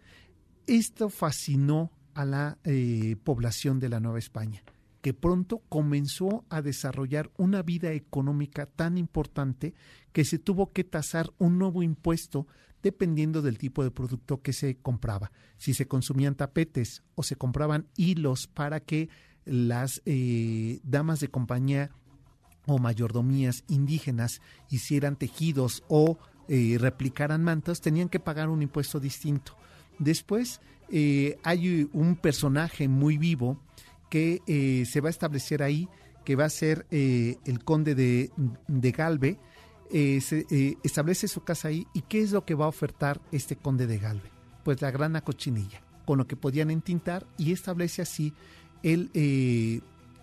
Esto 0.68 1.10
fascinó 1.10 1.92
a 2.14 2.26
la 2.26 2.58
eh, 2.64 3.16
población 3.24 3.80
de 3.80 3.90
la 3.90 4.00
Nueva 4.00 4.20
España, 4.20 4.64
que 5.02 5.14
pronto 5.14 5.62
comenzó 5.70 6.46
a 6.50 6.62
desarrollar 6.62 7.32
una 7.38 7.62
vida 7.62 7.92
económica 7.92 8.66
tan 8.66 8.98
importante 8.98 9.74
que 10.12 10.26
se 10.26 10.40
tuvo 10.40 10.72
que 10.72 10.84
tasar 10.84 11.32
un 11.38 11.58
nuevo 11.58 11.84
impuesto 11.84 12.48
dependiendo 12.82 13.42
del 13.42 13.58
tipo 13.58 13.84
de 13.84 13.92
producto 13.92 14.42
que 14.42 14.54
se 14.54 14.76
compraba. 14.76 15.32
Si 15.58 15.74
se 15.74 15.88
consumían 15.88 16.36
tapetes 16.36 17.02
o 17.16 17.24
se 17.24 17.38
compraban 17.38 17.88
hilos 17.96 18.48
para 18.48 18.82
que 18.82 19.10
las 19.46 20.02
eh, 20.06 20.80
damas 20.84 21.20
de 21.20 21.30
compañía 21.30 21.92
o 22.66 22.78
mayordomías 22.78 23.64
indígenas 23.68 24.42
hicieran 24.70 25.16
tejidos 25.16 25.84
o 25.88 26.18
eh, 26.48 26.78
replicaran 26.80 27.44
mantos, 27.44 27.82
tenían 27.82 28.10
que 28.10 28.20
pagar 28.20 28.50
un 28.50 28.62
impuesto 28.62 29.00
distinto. 29.00 29.56
Después 30.00 30.60
eh, 30.92 31.38
hay 31.44 31.90
un 31.94 32.16
personaje 32.16 32.88
muy 32.88 33.18
vivo 33.18 33.60
que 34.10 34.42
eh, 34.48 34.86
se 34.86 35.02
va 35.02 35.10
a 35.10 35.12
establecer 35.12 35.64
ahí, 35.64 35.90
que 36.24 36.36
va 36.36 36.46
a 36.46 36.50
ser 36.50 36.86
eh, 36.92 37.38
el 37.46 37.64
conde 37.64 37.96
de, 37.96 38.92
Galve, 38.92 39.40
eh, 39.92 40.22
se, 40.22 40.46
eh, 40.50 40.78
establece 40.84 41.28
su 41.28 41.44
casa 41.44 41.68
ahí 41.68 41.88
y 41.94 42.02
qué 42.02 42.22
es 42.22 42.32
lo 42.32 42.46
que 42.46 42.56
va 42.56 42.66
a 42.66 42.70
ofertar 42.70 43.22
este 43.32 43.56
conde 43.56 43.88
de 43.88 44.00
Galve. 44.00 44.30
Pues 44.64 44.82
la 44.82 44.92
grana 44.92 45.22
cochinilla, 45.22 45.82
con 46.06 46.18
lo 46.18 46.28
que 46.28 46.36
podían 46.36 46.72
entintar 46.72 47.26
y 47.38 47.52
establece 47.52 48.02
así 48.02 48.34
el 48.82 49.10
eh, 49.14 49.82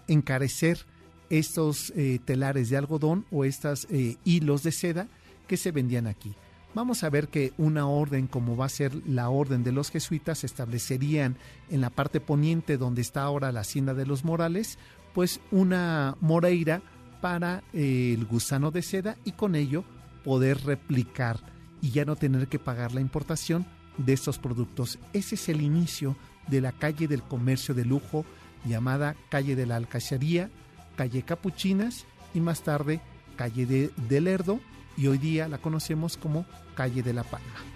encarecer 0.08 0.86
estos 1.28 1.92
eh, 1.96 2.18
telares 2.24 2.70
de 2.70 2.76
algodón 2.76 3.26
o 3.30 3.44
estos 3.44 3.86
hilos 4.24 4.62
de 4.62 4.72
seda 4.72 5.08
que 5.46 5.56
se 5.56 5.70
vendían 5.70 6.06
aquí. 6.06 6.34
Vamos 6.74 7.04
a 7.04 7.10
ver 7.10 7.28
que 7.28 7.52
una 7.58 7.86
orden 7.86 8.26
como 8.26 8.56
va 8.56 8.66
a 8.66 8.70
ser 8.70 8.94
la 9.06 9.28
orden 9.28 9.64
de 9.64 9.72
los 9.72 9.90
jesuitas 9.90 10.44
establecerían 10.44 11.36
en 11.70 11.80
la 11.80 11.90
parte 11.90 12.20
poniente 12.20 12.76
donde 12.76 13.02
está 13.02 13.22
ahora 13.22 13.52
la 13.52 13.60
hacienda 13.60 13.94
de 13.94 14.06
los 14.06 14.24
Morales, 14.24 14.78
pues 15.14 15.40
una 15.50 16.16
moreira 16.20 16.82
para 17.20 17.62
eh, 17.72 18.14
el 18.16 18.24
gusano 18.24 18.70
de 18.70 18.82
seda 18.82 19.16
y 19.24 19.32
con 19.32 19.54
ello 19.54 19.84
poder 20.24 20.64
replicar 20.64 21.38
y 21.82 21.90
ya 21.90 22.04
no 22.04 22.16
tener 22.16 22.48
que 22.48 22.58
pagar 22.58 22.92
la 22.92 23.00
importación 23.00 23.66
de 23.98 24.12
estos 24.12 24.38
productos. 24.38 24.98
Ese 25.12 25.34
es 25.34 25.48
el 25.48 25.60
inicio 25.60 26.16
de 26.48 26.60
la 26.60 26.72
calle 26.72 27.08
del 27.08 27.22
comercio 27.22 27.74
de 27.74 27.84
lujo 27.84 28.24
llamada 28.64 29.16
calle 29.30 29.56
de 29.56 29.66
la 29.66 29.76
Alcacería, 29.76 30.50
calle 30.96 31.22
Capuchinas 31.22 32.06
y 32.34 32.40
más 32.40 32.62
tarde 32.62 33.00
calle 33.36 33.64
de, 33.64 33.90
de 34.08 34.20
Lerdo 34.20 34.60
y 34.96 35.06
hoy 35.06 35.18
día 35.18 35.48
la 35.48 35.58
conocemos 35.58 36.16
como 36.16 36.46
calle 36.74 37.02
de 37.02 37.12
la 37.12 37.24
Palma. 37.24 37.70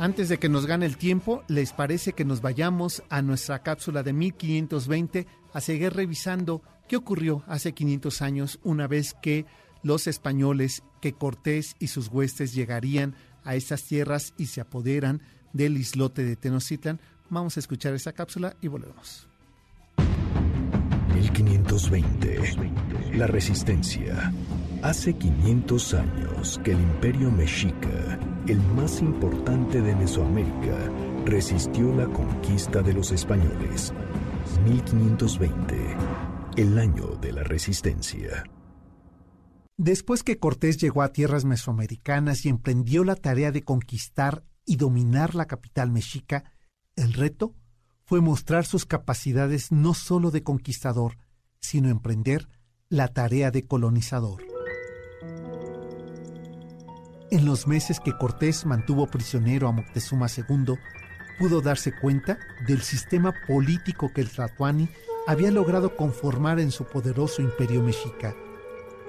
Antes 0.00 0.28
de 0.28 0.38
que 0.38 0.48
nos 0.48 0.66
gane 0.66 0.86
el 0.86 0.96
tiempo, 0.96 1.42
¿les 1.48 1.72
parece 1.72 2.12
que 2.12 2.24
nos 2.24 2.40
vayamos 2.40 3.02
a 3.08 3.20
nuestra 3.20 3.64
cápsula 3.64 4.04
de 4.04 4.12
1520 4.12 5.26
a 5.52 5.60
seguir 5.60 5.92
revisando 5.92 6.62
qué 6.86 6.94
ocurrió 6.94 7.42
hace 7.48 7.72
500 7.72 8.22
años 8.22 8.60
una 8.62 8.86
vez 8.86 9.16
que 9.20 9.44
los 9.82 10.06
españoles, 10.06 10.84
que 11.00 11.14
Cortés 11.14 11.74
y 11.80 11.88
sus 11.88 12.08
huestes 12.08 12.54
llegarían 12.54 13.16
a 13.42 13.56
estas 13.56 13.82
tierras 13.84 14.34
y 14.38 14.46
se 14.46 14.60
apoderan 14.60 15.20
del 15.52 15.76
islote 15.76 16.24
de 16.24 16.36
Tenochtitlan? 16.36 17.00
Vamos 17.30 17.56
a 17.56 17.60
escuchar 17.60 17.94
esa 17.94 18.12
cápsula 18.12 18.56
y 18.60 18.68
volvemos. 18.68 19.28
1520. 21.14 22.40
La 23.14 23.26
resistencia. 23.26 24.32
Hace 24.82 25.14
500 25.14 25.94
años 25.94 26.60
que 26.62 26.72
el 26.72 26.80
imperio 26.80 27.30
mexica, 27.30 28.18
el 28.46 28.60
más 28.74 29.00
importante 29.00 29.82
de 29.82 29.94
Mesoamérica, 29.96 30.76
resistió 31.24 31.92
la 31.94 32.06
conquista 32.06 32.82
de 32.82 32.92
los 32.92 33.10
españoles. 33.10 33.92
1520. 34.64 35.96
El 36.56 36.78
año 36.78 37.16
de 37.20 37.32
la 37.32 37.42
resistencia. 37.42 38.44
Después 39.76 40.22
que 40.22 40.38
Cortés 40.38 40.78
llegó 40.78 41.02
a 41.02 41.12
tierras 41.12 41.44
mesoamericanas 41.44 42.44
y 42.44 42.48
emprendió 42.48 43.04
la 43.04 43.14
tarea 43.14 43.52
de 43.52 43.62
conquistar 43.62 44.42
y 44.68 44.76
dominar 44.76 45.34
la 45.34 45.46
capital 45.46 45.90
mexica, 45.90 46.52
el 46.94 47.14
reto 47.14 47.54
fue 48.04 48.20
mostrar 48.20 48.66
sus 48.66 48.84
capacidades 48.84 49.72
no 49.72 49.94
solo 49.94 50.30
de 50.30 50.42
conquistador, 50.42 51.16
sino 51.58 51.88
emprender 51.88 52.48
la 52.90 53.08
tarea 53.08 53.50
de 53.50 53.66
colonizador. 53.66 54.44
En 57.30 57.46
los 57.46 57.66
meses 57.66 57.98
que 57.98 58.16
Cortés 58.16 58.66
mantuvo 58.66 59.06
prisionero 59.06 59.68
a 59.68 59.72
Moctezuma 59.72 60.26
II, 60.28 60.74
pudo 61.38 61.62
darse 61.62 61.92
cuenta 61.98 62.38
del 62.66 62.82
sistema 62.82 63.32
político 63.46 64.12
que 64.12 64.20
el 64.20 64.30
Tlatoani 64.30 64.90
había 65.26 65.50
logrado 65.50 65.96
conformar 65.96 66.60
en 66.60 66.70
su 66.72 66.84
poderoso 66.84 67.40
imperio 67.40 67.82
mexica. 67.82 68.34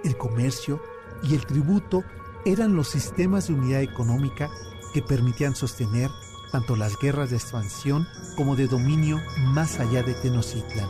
El 0.05 0.15
comercio 0.15 0.81
y 1.21 1.35
el 1.35 1.45
tributo 1.45 2.05
eran 2.45 2.75
los 2.77 2.87
sistemas 2.89 3.47
de 3.47 3.53
unidad 3.55 3.81
económica 3.81 4.49
que 4.93 5.01
permitían 5.01 5.55
sostener 5.55 6.09
tanto 6.51 6.75
las 6.75 6.97
guerras 6.97 7.29
de 7.29 7.37
expansión 7.37 8.07
como 8.35 8.55
de 8.55 8.67
dominio 8.67 9.19
más 9.39 9.79
allá 9.79 10.03
de 10.03 10.13
Tenochtitlan. 10.13 10.89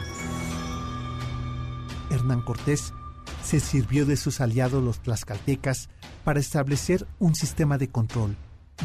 Hernán 2.09 2.41
Cortés 2.41 2.93
se 3.43 3.59
sirvió 3.59 4.05
de 4.05 4.17
sus 4.17 4.41
aliados 4.41 4.83
los 4.83 4.99
tlaxcaltecas 4.99 5.89
para 6.23 6.39
establecer 6.39 7.07
un 7.19 7.35
sistema 7.35 7.77
de 7.77 7.89
control, 7.89 8.35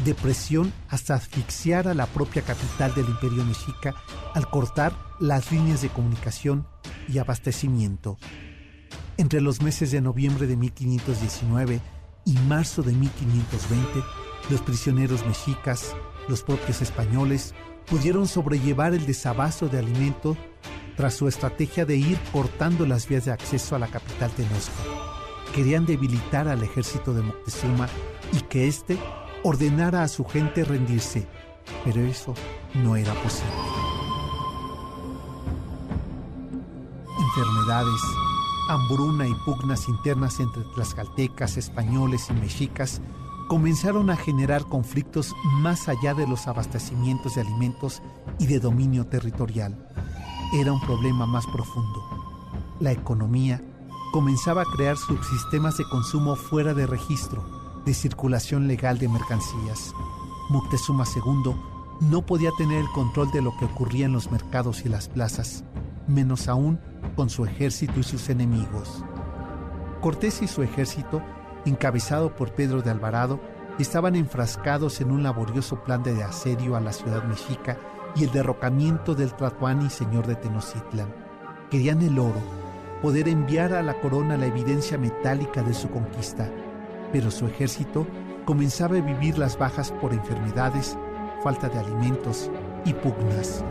de 0.03 0.13
presión 0.13 0.73
hasta 0.89 1.15
asfixiar 1.15 1.87
a 1.87 1.93
la 1.93 2.05
propia 2.07 2.41
capital 2.41 2.93
del 2.93 3.05
imperio 3.05 3.45
mexica 3.45 3.95
al 4.33 4.49
cortar 4.49 4.93
las 5.19 5.51
líneas 5.51 5.81
de 5.81 5.89
comunicación 5.89 6.67
y 7.07 7.17
abastecimiento. 7.17 8.17
Entre 9.17 9.39
los 9.39 9.61
meses 9.61 9.91
de 9.91 10.01
noviembre 10.01 10.47
de 10.47 10.57
1519 10.57 11.81
y 12.25 12.33
marzo 12.33 12.81
de 12.81 12.93
1520, 12.93 14.03
los 14.49 14.61
prisioneros 14.61 15.25
mexicas, 15.25 15.95
los 16.27 16.43
propios 16.43 16.81
españoles, 16.81 17.53
pudieron 17.85 18.27
sobrellevar 18.27 18.93
el 18.93 19.05
desabasto 19.05 19.67
de 19.67 19.79
alimento 19.79 20.37
tras 20.95 21.13
su 21.13 21.27
estrategia 21.27 21.85
de 21.85 21.97
ir 21.97 22.17
cortando 22.31 22.85
las 22.85 23.07
vías 23.07 23.25
de 23.25 23.31
acceso 23.31 23.75
a 23.75 23.79
la 23.79 23.87
capital 23.87 24.31
Tenochtitlan. 24.31 25.05
Querían 25.53 25.85
debilitar 25.85 26.47
al 26.47 26.63
ejército 26.63 27.13
de 27.13 27.21
Moctezuma 27.21 27.87
y 28.33 28.41
que 28.41 28.67
éste 28.67 28.97
ordenara 29.43 30.03
a 30.03 30.07
su 30.07 30.25
gente 30.25 30.63
rendirse, 30.63 31.27
pero 31.83 32.01
eso 32.01 32.33
no 32.73 32.95
era 32.95 33.13
posible. 33.15 33.53
Enfermedades, 37.19 38.01
hambruna 38.69 39.27
y 39.27 39.33
pugnas 39.45 39.87
internas 39.87 40.39
entre 40.39 40.63
tlaxcaltecas, 40.73 41.57
españoles 41.57 42.27
y 42.29 42.33
mexicas 42.33 43.01
comenzaron 43.47 44.09
a 44.09 44.15
generar 44.15 44.65
conflictos 44.65 45.33
más 45.45 45.87
allá 45.87 46.13
de 46.13 46.27
los 46.27 46.47
abastecimientos 46.47 47.35
de 47.35 47.41
alimentos 47.41 48.01
y 48.39 48.47
de 48.47 48.59
dominio 48.59 49.05
territorial. 49.05 49.87
Era 50.53 50.71
un 50.71 50.81
problema 50.81 51.25
más 51.25 51.45
profundo. 51.47 52.03
La 52.79 52.91
economía 52.91 53.61
comenzaba 54.11 54.63
a 54.63 54.71
crear 54.75 54.97
subsistemas 54.97 55.77
de 55.77 55.83
consumo 55.89 56.35
fuera 56.35 56.73
de 56.73 56.87
registro, 56.87 57.43
de 57.85 57.93
circulación 57.93 58.67
legal 58.67 58.97
de 58.97 59.07
mercancías. 59.07 59.93
Moctezuma 60.49 61.05
II 61.15 61.55
no 62.01 62.25
podía 62.25 62.51
tener 62.57 62.79
el 62.79 62.89
control 62.91 63.31
de 63.31 63.41
lo 63.41 63.55
que 63.57 63.65
ocurría 63.65 64.05
en 64.05 64.13
los 64.13 64.31
mercados 64.31 64.85
y 64.85 64.89
las 64.89 65.07
plazas, 65.07 65.63
menos 66.07 66.47
aún 66.47 66.79
con 67.15 67.29
su 67.29 67.45
ejército 67.45 67.99
y 67.99 68.03
sus 68.03 68.29
enemigos. 68.29 69.03
Cortés 70.01 70.41
y 70.41 70.47
su 70.47 70.61
ejército 70.61 71.21
encabezado 71.65 72.35
por 72.35 72.51
Pedro 72.51 72.81
de 72.81 72.91
Alvarado, 72.91 73.39
estaban 73.79 74.15
enfrascados 74.15 75.01
en 75.01 75.11
un 75.11 75.23
laborioso 75.23 75.83
plan 75.83 76.03
de 76.03 76.23
asedio 76.23 76.75
a 76.75 76.79
la 76.79 76.93
ciudad 76.93 77.23
mexica 77.23 77.77
y 78.15 78.23
el 78.23 78.31
derrocamiento 78.31 79.15
del 79.15 79.33
Tlatoani, 79.33 79.89
señor 79.89 80.27
de 80.27 80.35
Tenochtitlan. 80.35 81.13
Querían 81.69 82.01
el 82.01 82.17
oro, 82.17 82.39
poder 83.01 83.27
enviar 83.27 83.73
a 83.73 83.81
la 83.81 83.99
corona 83.99 84.37
la 84.37 84.45
evidencia 84.45 84.97
metálica 84.97 85.61
de 85.61 85.73
su 85.73 85.89
conquista, 85.89 86.49
pero 87.11 87.29
su 87.31 87.45
ejército 87.47 88.07
comenzaba 88.45 88.97
a 88.97 89.01
vivir 89.01 89.37
las 89.37 89.57
bajas 89.57 89.91
por 89.91 90.13
enfermedades, 90.13 90.97
falta 91.43 91.67
de 91.67 91.79
alimentos 91.79 92.49
y 92.85 92.93
pugnas. 92.93 93.63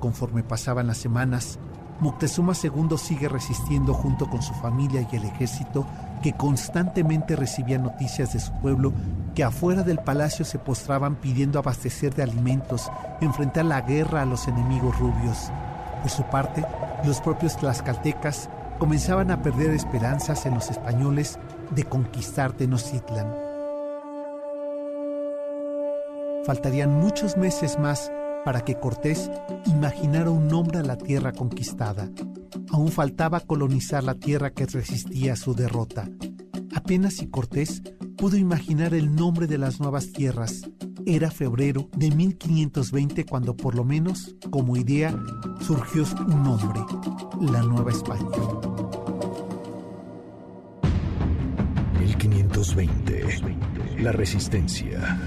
Conforme 0.00 0.42
pasaban 0.42 0.86
las 0.86 0.98
semanas, 0.98 1.58
Moctezuma 2.00 2.54
II 2.60 2.96
sigue 2.96 3.28
resistiendo 3.28 3.94
junto 3.94 4.28
con 4.28 4.42
su 4.42 4.52
familia 4.54 5.06
y 5.10 5.16
el 5.16 5.24
ejército 5.24 5.86
que 6.24 6.32
constantemente 6.32 7.36
recibía 7.36 7.76
noticias 7.76 8.32
de 8.32 8.40
su 8.40 8.50
pueblo 8.54 8.94
que 9.34 9.44
afuera 9.44 9.82
del 9.82 9.98
palacio 9.98 10.46
se 10.46 10.58
postraban 10.58 11.16
pidiendo 11.16 11.58
abastecer 11.58 12.14
de 12.14 12.22
alimentos, 12.22 12.90
enfrentar 13.20 13.66
la 13.66 13.82
guerra 13.82 14.22
a 14.22 14.24
los 14.24 14.48
enemigos 14.48 14.98
rubios. 14.98 15.50
Por 16.00 16.10
su 16.10 16.22
parte, 16.22 16.64
los 17.04 17.20
propios 17.20 17.58
tlaxcaltecas 17.58 18.48
comenzaban 18.78 19.30
a 19.30 19.42
perder 19.42 19.72
esperanzas 19.72 20.46
en 20.46 20.54
los 20.54 20.70
españoles 20.70 21.38
de 21.74 21.84
conquistar 21.84 22.52
Tenochtitlan. 22.52 23.30
Faltarían 26.46 26.90
muchos 26.90 27.36
meses 27.36 27.78
más 27.78 28.10
para 28.44 28.64
que 28.64 28.78
Cortés 28.78 29.30
imaginara 29.66 30.30
un 30.30 30.48
nombre 30.48 30.78
a 30.78 30.82
la 30.82 30.96
tierra 30.96 31.32
conquistada. 31.32 32.10
Aún 32.70 32.90
faltaba 32.90 33.40
colonizar 33.40 34.04
la 34.04 34.14
tierra 34.14 34.50
que 34.50 34.66
resistía 34.66 35.32
a 35.32 35.36
su 35.36 35.54
derrota. 35.54 36.08
Apenas 36.74 37.14
si 37.14 37.28
Cortés 37.28 37.82
pudo 38.16 38.36
imaginar 38.36 38.94
el 38.94 39.14
nombre 39.14 39.46
de 39.46 39.58
las 39.58 39.80
nuevas 39.80 40.12
tierras. 40.12 40.62
Era 41.06 41.30
febrero 41.30 41.88
de 41.96 42.10
1520 42.10 43.26
cuando 43.26 43.56
por 43.56 43.74
lo 43.74 43.84
menos, 43.84 44.36
como 44.50 44.76
idea, 44.76 45.14
surgió 45.60 46.04
un 46.26 46.42
nombre, 46.42 46.80
la 47.40 47.62
Nueva 47.62 47.90
España. 47.90 48.24
1520. 51.98 53.24
La 53.98 54.12
resistencia. 54.12 55.18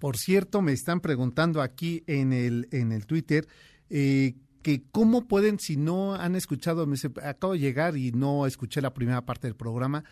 Por 0.00 0.16
cierto, 0.16 0.62
me 0.62 0.72
están 0.72 1.00
preguntando 1.00 1.60
aquí 1.60 2.02
en 2.06 2.32
el, 2.32 2.68
en 2.72 2.90
el 2.90 3.06
Twitter 3.06 3.46
eh, 3.90 4.34
que 4.62 4.82
cómo 4.90 5.28
pueden, 5.28 5.58
si 5.60 5.76
no 5.76 6.14
han 6.14 6.34
escuchado, 6.36 6.86
me 6.86 6.96
acabo 7.22 7.52
de 7.52 7.58
llegar 7.58 7.98
y 7.98 8.10
no 8.10 8.46
escuché 8.46 8.80
la 8.80 8.94
primera 8.94 9.20
parte 9.26 9.46
del 9.46 9.56
programa, 9.56 10.04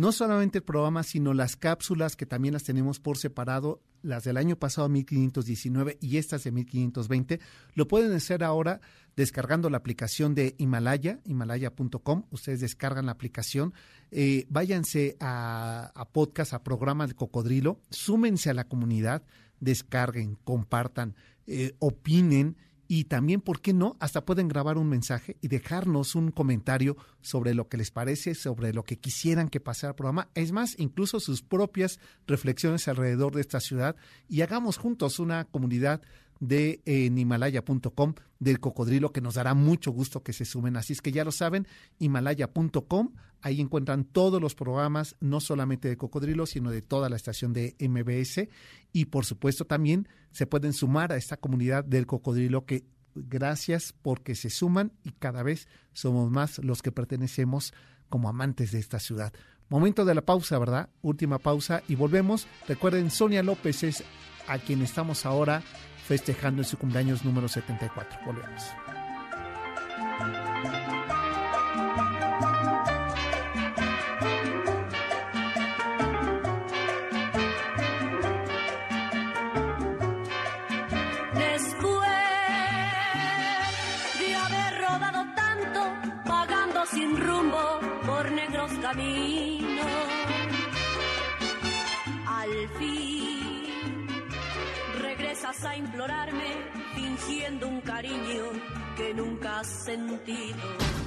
no 0.00 0.12
solamente 0.12 0.58
el 0.58 0.64
programa, 0.64 1.02
sino 1.02 1.34
las 1.34 1.56
cápsulas 1.56 2.16
que 2.16 2.24
también 2.24 2.54
las 2.54 2.64
tenemos 2.64 2.98
por 2.98 3.18
separado, 3.18 3.82
las 4.00 4.24
del 4.24 4.38
año 4.38 4.56
pasado 4.56 4.88
1519 4.88 5.98
y 6.00 6.16
estas 6.16 6.42
de 6.42 6.52
1520, 6.52 7.38
lo 7.74 7.86
pueden 7.86 8.10
hacer 8.12 8.42
ahora 8.42 8.80
descargando 9.14 9.68
la 9.68 9.76
aplicación 9.76 10.34
de 10.34 10.54
Himalaya, 10.56 11.20
himalaya.com. 11.26 12.24
Ustedes 12.30 12.60
descargan 12.60 13.04
la 13.04 13.12
aplicación, 13.12 13.74
eh, 14.10 14.46
váyanse 14.48 15.18
a, 15.20 16.08
podcast, 16.12 16.54
a 16.54 16.62
programa 16.62 17.06
de 17.06 17.12
Cocodrilo, 17.12 17.78
súmense 17.90 18.48
a 18.48 18.54
la 18.54 18.64
comunidad, 18.64 19.22
descarguen, 19.60 20.38
compartan, 20.44 21.14
eh, 21.46 21.74
opinen 21.78 22.56
y 22.92 23.04
también, 23.04 23.40
¿por 23.40 23.60
qué 23.60 23.72
no? 23.72 23.96
Hasta 24.00 24.24
pueden 24.24 24.48
grabar 24.48 24.76
un 24.76 24.88
mensaje 24.88 25.36
y 25.40 25.46
dejarnos 25.46 26.16
un 26.16 26.32
comentario 26.32 26.96
sobre 27.20 27.54
lo 27.54 27.68
que 27.68 27.76
les 27.76 27.92
parece, 27.92 28.34
sobre 28.34 28.72
lo 28.72 28.82
que 28.82 28.98
quisieran 28.98 29.48
que 29.48 29.60
pasara 29.60 29.90
el 29.90 29.94
programa. 29.94 30.28
Es 30.34 30.50
más, 30.50 30.74
incluso 30.76 31.20
sus 31.20 31.40
propias 31.40 32.00
reflexiones 32.26 32.88
alrededor 32.88 33.32
de 33.32 33.42
esta 33.42 33.60
ciudad 33.60 33.94
y 34.28 34.40
hagamos 34.40 34.76
juntos 34.76 35.20
una 35.20 35.44
comunidad 35.44 36.02
de 36.40 36.80
en 36.86 37.18
himalaya.com 37.18 38.14
del 38.38 38.58
cocodrilo 38.58 39.12
que 39.12 39.20
nos 39.20 39.34
dará 39.34 39.54
mucho 39.54 39.92
gusto 39.92 40.22
que 40.22 40.32
se 40.32 40.44
sumen. 40.46 40.76
Así 40.76 40.94
es 40.94 41.02
que 41.02 41.12
ya 41.12 41.24
lo 41.24 41.32
saben, 41.32 41.68
himalaya.com, 41.98 43.12
ahí 43.42 43.60
encuentran 43.60 44.04
todos 44.04 44.40
los 44.40 44.54
programas, 44.54 45.16
no 45.20 45.40
solamente 45.40 45.88
de 45.88 45.96
cocodrilo, 45.96 46.46
sino 46.46 46.70
de 46.70 46.82
toda 46.82 47.08
la 47.08 47.16
estación 47.16 47.52
de 47.52 47.76
MBS 47.78 48.48
y 48.92 49.04
por 49.06 49.26
supuesto 49.26 49.66
también 49.66 50.08
se 50.32 50.46
pueden 50.46 50.72
sumar 50.72 51.12
a 51.12 51.16
esta 51.16 51.36
comunidad 51.36 51.84
del 51.84 52.06
cocodrilo 52.06 52.64
que 52.64 52.84
gracias 53.14 53.94
porque 54.02 54.34
se 54.34 54.50
suman 54.50 54.92
y 55.04 55.12
cada 55.12 55.42
vez 55.42 55.68
somos 55.92 56.30
más 56.30 56.58
los 56.58 56.80
que 56.80 56.92
pertenecemos 56.92 57.74
como 58.08 58.28
amantes 58.28 58.72
de 58.72 58.78
esta 58.78 58.98
ciudad. 58.98 59.32
Momento 59.68 60.04
de 60.04 60.14
la 60.14 60.22
pausa, 60.22 60.58
¿verdad? 60.58 60.88
Última 61.00 61.38
pausa 61.38 61.82
y 61.86 61.94
volvemos. 61.94 62.48
Recuerden, 62.66 63.10
Sonia 63.10 63.42
López 63.42 63.84
es 63.84 64.02
a 64.48 64.58
quien 64.58 64.82
estamos 64.82 65.26
ahora 65.26 65.62
festejando 66.10 66.62
en 66.62 66.66
su 66.66 66.76
cumpleaños 66.76 67.24
número 67.24 67.46
74. 67.46 68.18
Volvemos. 68.26 68.64
Regresas 96.00 96.10
a 96.10 96.30
implorarme, 96.30 96.44
fingiendo 96.94 97.68
un 97.68 97.80
cariño 97.80 98.44
que 98.96 99.14
nunca 99.14 99.60
has 99.60 99.66
sentido. 99.66 100.58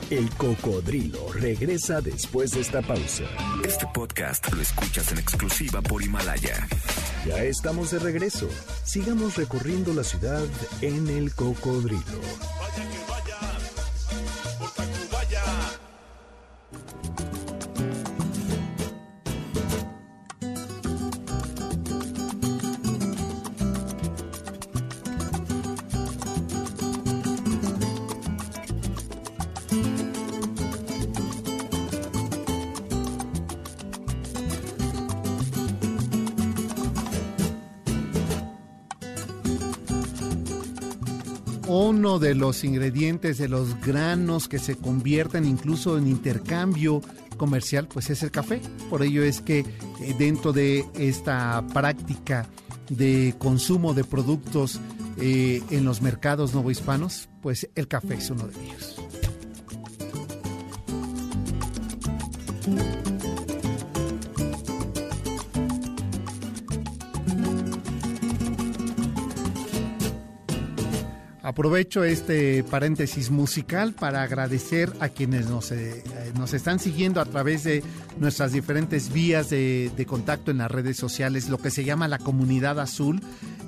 El 0.09 0.29
cocodrilo 0.31 1.31
regresa 1.33 2.01
después 2.01 2.51
de 2.51 2.61
esta 2.61 2.81
pausa. 2.81 3.23
Este 3.65 3.85
podcast 3.93 4.51
lo 4.53 4.61
escuchas 4.61 5.11
en 5.11 5.19
exclusiva 5.19 5.81
por 5.81 6.03
Himalaya. 6.03 6.67
Ya 7.25 7.43
estamos 7.43 7.91
de 7.91 7.99
regreso. 7.99 8.49
Sigamos 8.83 9.37
recorriendo 9.37 9.93
la 9.93 10.03
ciudad 10.03 10.43
en 10.81 11.07
el 11.07 11.33
cocodrilo. 11.33 12.19
Vaya 12.59 12.89
que 12.89 13.02
De 42.19 42.35
los 42.35 42.63
ingredientes 42.63 43.37
de 43.37 43.49
los 43.49 43.79
granos 43.81 44.47
que 44.47 44.59
se 44.59 44.75
convierten 44.75 45.45
incluso 45.45 45.97
en 45.97 46.07
intercambio 46.07 47.01
comercial, 47.37 47.87
pues 47.87 48.09
es 48.09 48.21
el 48.23 48.31
café. 48.31 48.61
Por 48.89 49.03
ello 49.03 49.23
es 49.23 49.41
que 49.41 49.59
eh, 49.59 50.15
dentro 50.17 50.53
de 50.53 50.85
esta 50.95 51.65
práctica 51.73 52.47
de 52.89 53.33
consumo 53.39 53.93
de 53.93 54.03
productos 54.03 54.79
eh, 55.17 55.61
en 55.71 55.85
los 55.85 56.01
mercados 56.01 56.53
novohispanos, 56.53 57.29
pues 57.41 57.69
el 57.75 57.87
café 57.87 58.15
es 58.15 58.29
uno 58.29 58.47
de 58.47 58.63
ellos. 58.63 59.02
Aprovecho 71.53 72.03
este 72.03 72.63
paréntesis 72.63 73.29
musical 73.29 73.93
para 73.93 74.23
agradecer 74.23 74.91
a 74.99 75.09
quienes 75.09 75.51
nos, 75.51 75.71
eh, 75.71 76.03
nos 76.35 76.51
están 76.55 76.79
siguiendo 76.79 77.21
a 77.21 77.25
través 77.25 77.63
de 77.63 77.83
nuestras 78.17 78.53
diferentes 78.53 79.13
vías 79.13 79.51
de, 79.51 80.05
contacto 80.07 80.49
en 80.49 80.57
las 80.57 80.71
redes 80.71 80.97
sociales, 80.97 81.49
lo 81.49 81.59
que 81.59 81.69
se 81.69 81.83
llama 81.83 82.07
la 82.07 82.17
comunidad 82.17 82.79
azul, 82.79 83.21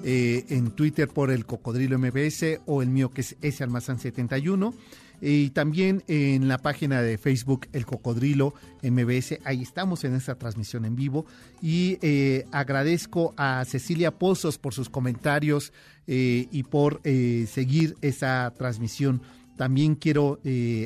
eh, 0.03 0.45
en 0.49 0.71
Twitter 0.71 1.07
por 1.07 1.29
el 1.29 1.45
Cocodrilo 1.45 1.99
MBS 1.99 2.59
o 2.65 2.81
el 2.81 2.89
mío 2.89 3.11
que 3.11 3.21
es 3.21 3.35
S 3.43 3.63
Almazán 3.63 3.99
71 3.99 4.73
y 5.21 5.49
también 5.51 6.03
en 6.07 6.47
la 6.47 6.57
página 6.57 7.01
de 7.01 7.17
Facebook 7.17 7.67
El 7.73 7.85
Cocodrilo 7.85 8.53
MBS. 8.83 9.39
Ahí 9.43 9.61
estamos 9.61 10.03
en 10.03 10.15
esta 10.15 10.35
transmisión 10.35 10.85
en 10.85 10.95
vivo 10.95 11.25
y 11.61 11.97
eh, 12.01 12.45
agradezco 12.51 13.33
a 13.37 13.63
Cecilia 13.65 14.11
Pozos 14.11 14.57
por 14.57 14.73
sus 14.73 14.89
comentarios 14.89 15.73
eh, 16.07 16.47
y 16.51 16.63
por 16.63 17.01
eh, 17.03 17.47
seguir 17.51 17.95
esa 18.01 18.53
transmisión. 18.57 19.21
También 19.57 19.95
quiero 19.95 20.39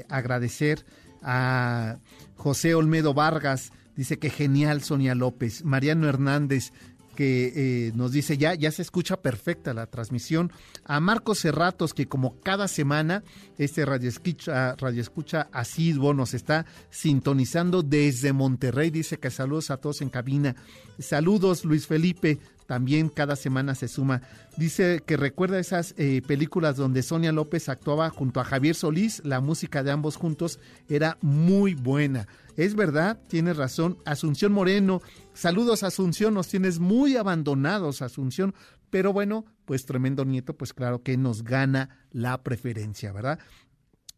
agradecer 0.10 0.86
a 1.24 1.98
José 2.36 2.76
Olmedo 2.76 3.16
Vargas, 3.16 3.72
dice 3.96 4.20
que 4.20 4.30
genial 4.30 4.84
Sonia 4.84 5.16
López, 5.16 5.66
Mariano 5.66 6.08
Hernández, 6.08 6.72
que 7.20 7.52
eh, 7.54 7.92
nos 7.96 8.14
dice 8.14 8.38
ya, 8.38 8.54
ya 8.54 8.72
se 8.72 8.82
escucha 8.82 9.18
perfecta 9.18 9.74
la 9.74 9.88
transmisión. 9.88 10.54
A 10.86 11.02
Marcos 11.02 11.42
Cerratos, 11.42 11.94
que 11.94 12.08
como 12.08 12.40
cada 12.40 12.70
semana, 12.70 13.26
este 13.58 13.84
radio 13.84 14.08
escucha, 14.08 14.74
radio 14.78 15.02
escucha 15.02 15.50
asiduo 15.52 16.14
nos 16.14 16.34
está 16.34 16.66
sintonizando 16.90 17.84
desde 17.84 18.32
Monterrey. 18.32 18.90
Dice 18.90 19.20
que 19.20 19.32
saludos 19.32 19.70
a 19.70 19.76
todos 19.76 20.00
en 20.00 20.08
cabina. 20.08 20.56
Saludos, 20.98 21.66
Luis 21.66 21.88
Felipe. 21.88 22.40
También 22.68 23.10
cada 23.10 23.36
semana 23.36 23.76
se 23.76 23.90
suma. 23.90 24.22
Dice 24.56 25.02
que 25.06 25.18
recuerda 25.18 25.60
esas 25.60 25.96
eh, 25.98 26.22
películas 26.26 26.78
donde 26.78 27.02
Sonia 27.02 27.34
López 27.34 27.68
actuaba 27.68 28.10
junto 28.12 28.40
a 28.40 28.46
Javier 28.46 28.76
Solís. 28.76 29.22
La 29.26 29.42
música 29.42 29.84
de 29.84 29.92
ambos 29.92 30.16
juntos 30.16 30.60
era 30.88 31.18
muy 31.22 31.74
buena. 31.74 32.28
Es 32.60 32.76
verdad, 32.76 33.22
tienes 33.30 33.56
razón. 33.56 34.00
Asunción 34.04 34.52
Moreno, 34.52 35.02
saludos 35.34 35.82
Asunción, 35.84 36.34
nos 36.34 36.50
tienes 36.50 36.80
muy 36.80 37.16
abandonados 37.16 38.02
Asunción, 38.02 38.54
pero 38.90 39.14
bueno, 39.14 39.46
pues 39.64 39.86
tremendo 39.86 40.26
nieto, 40.26 40.58
pues 40.58 40.74
claro 40.74 41.02
que 41.02 41.16
nos 41.16 41.46
gana 41.46 42.06
la 42.12 42.44
preferencia, 42.44 43.14
¿verdad? 43.14 43.40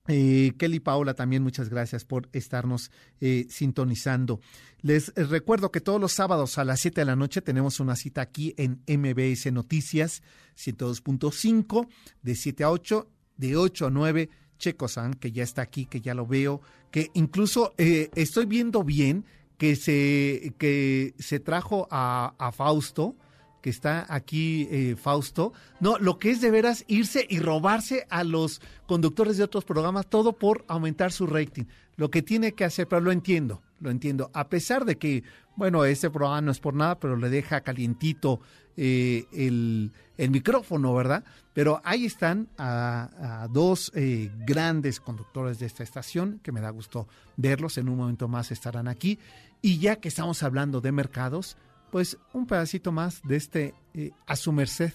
Eh, 0.07 0.53
Kelly 0.57 0.79
Paola, 0.79 1.13
también 1.13 1.43
muchas 1.43 1.69
gracias 1.69 2.03
por 2.03 2.29
estarnos 2.33 2.89
eh, 3.19 3.45
sintonizando. 3.47 4.41
Les 4.79 5.09
eh, 5.09 5.23
recuerdo 5.23 5.71
que 5.71 5.79
todos 5.79 6.01
los 6.01 6.11
sábados 6.11 6.57
a 6.57 6.65
las 6.65 6.79
7 6.79 7.01
de 7.01 7.05
la 7.05 7.15
noche 7.15 7.43
tenemos 7.43 7.79
una 7.79 7.95
cita 7.95 8.21
aquí 8.21 8.55
en 8.57 8.81
MBS 8.87 9.51
Noticias 9.53 10.23
102.5 10.57 11.87
de 12.23 12.33
7 12.33 12.63
a 12.63 12.71
8, 12.71 13.07
de 13.37 13.55
8 13.55 13.85
a 13.85 13.89
9. 13.91 14.29
Checo-san, 14.61 15.15
que 15.15 15.31
ya 15.31 15.43
está 15.43 15.63
aquí, 15.63 15.85
que 15.85 15.99
ya 15.99 16.13
lo 16.13 16.25
veo, 16.25 16.61
que 16.91 17.09
incluso 17.15 17.73
eh, 17.77 18.09
estoy 18.15 18.45
viendo 18.45 18.83
bien 18.83 19.25
que 19.57 19.75
se, 19.75 20.53
que 20.57 21.13
se 21.19 21.39
trajo 21.39 21.87
a, 21.91 22.51
Fausto, 22.55 23.15
que 23.61 23.69
está 23.69 24.05
aquí 24.09 24.67
eh, 24.71 24.95
Fausto. 24.95 25.53
No, 25.79 25.97
lo 25.97 26.17
que 26.17 26.31
es 26.31 26.41
de 26.41 26.51
veras 26.51 26.83
irse 26.87 27.25
y 27.29 27.39
robarse 27.39 28.07
a 28.09 28.23
los 28.23 28.61
conductores 28.87 29.37
de 29.37 29.43
otros 29.43 29.65
programas, 29.65 30.09
todo 30.09 30.33
por 30.33 30.63
aumentar 30.67 31.11
su 31.11 31.27
rating. 31.27 31.65
Lo 31.95 32.09
que 32.09 32.21
tiene 32.21 32.53
que 32.53 32.65
hacer, 32.65 32.87
pero 32.87 33.01
lo 33.01 33.11
entiendo, 33.11 33.61
lo 33.79 33.91
entiendo. 33.91 34.31
A 34.33 34.47
pesar 34.47 34.85
de 34.85 34.97
que, 34.97 35.23
bueno, 35.55 35.85
este 35.85 36.09
programa 36.09 36.41
no 36.41 36.51
es 36.51 36.59
por 36.59 36.73
nada, 36.73 36.99
pero 36.99 37.15
le 37.15 37.29
deja 37.29 37.61
calientito 37.61 38.39
eh, 38.77 39.25
el, 39.31 39.91
el 40.17 40.31
micrófono, 40.31 40.93
¿verdad? 40.93 41.23
Pero 41.53 41.81
ahí 41.83 42.05
están 42.05 42.47
a, 42.57 43.47
dos 43.51 43.91
eh, 43.95 44.31
grandes 44.45 44.99
conductores 44.99 45.59
de 45.59 45.65
esta 45.65 45.83
estación, 45.83 46.39
que 46.43 46.51
me 46.51 46.61
da 46.61 46.69
gusto 46.69 47.07
verlos, 47.35 47.77
en 47.77 47.89
un 47.89 47.97
momento 47.97 48.27
más 48.27 48.51
estarán 48.51 48.87
aquí. 48.87 49.19
Y 49.61 49.79
ya 49.79 49.97
que 49.97 50.07
estamos 50.07 50.43
hablando 50.43 50.79
de 50.79 50.91
mercados, 50.91 51.57
pues 51.91 52.17
un 52.33 52.47
pedacito 52.47 52.91
más 52.91 53.21
de 53.23 53.35
este 53.35 53.73
eh, 53.93 54.11
a 54.25 54.35
su 54.35 54.51
merced 54.51 54.93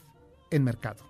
en 0.51 0.65
mercado. 0.65 1.05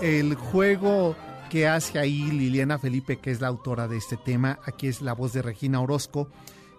El 0.00 0.36
juego 0.36 1.16
que 1.50 1.66
hace 1.66 1.98
ahí 1.98 2.30
Liliana 2.30 2.78
Felipe, 2.78 3.18
que 3.18 3.32
es 3.32 3.40
la 3.40 3.48
autora 3.48 3.88
de 3.88 3.96
este 3.96 4.16
tema, 4.16 4.60
aquí 4.64 4.86
es 4.86 5.02
la 5.02 5.12
voz 5.12 5.32
de 5.32 5.42
Regina 5.42 5.80
Orozco, 5.80 6.30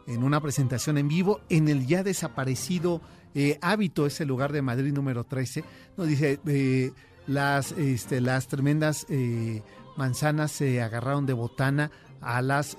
en 0.07 0.23
una 0.23 0.39
presentación 0.39 0.97
en 0.97 1.09
vivo 1.09 1.41
en 1.49 1.67
el 1.67 1.85
ya 1.85 2.01
desaparecido 2.01 3.01
eh, 3.35 3.59
hábito, 3.61 4.05
ese 4.05 4.25
lugar 4.25 4.53
de 4.53 4.61
Madrid 4.61 4.93
número 4.93 5.25
13, 5.25 5.65
nos 5.97 6.07
dice, 6.07 6.39
eh, 6.47 6.91
las, 7.27 7.73
este, 7.73 8.21
las 8.21 8.47
tremendas 8.47 9.05
eh, 9.09 9.63
manzanas 9.97 10.53
se 10.53 10.81
agarraron 10.81 11.25
de 11.25 11.33
botana 11.33 11.91
a 12.21 12.41
las, 12.41 12.77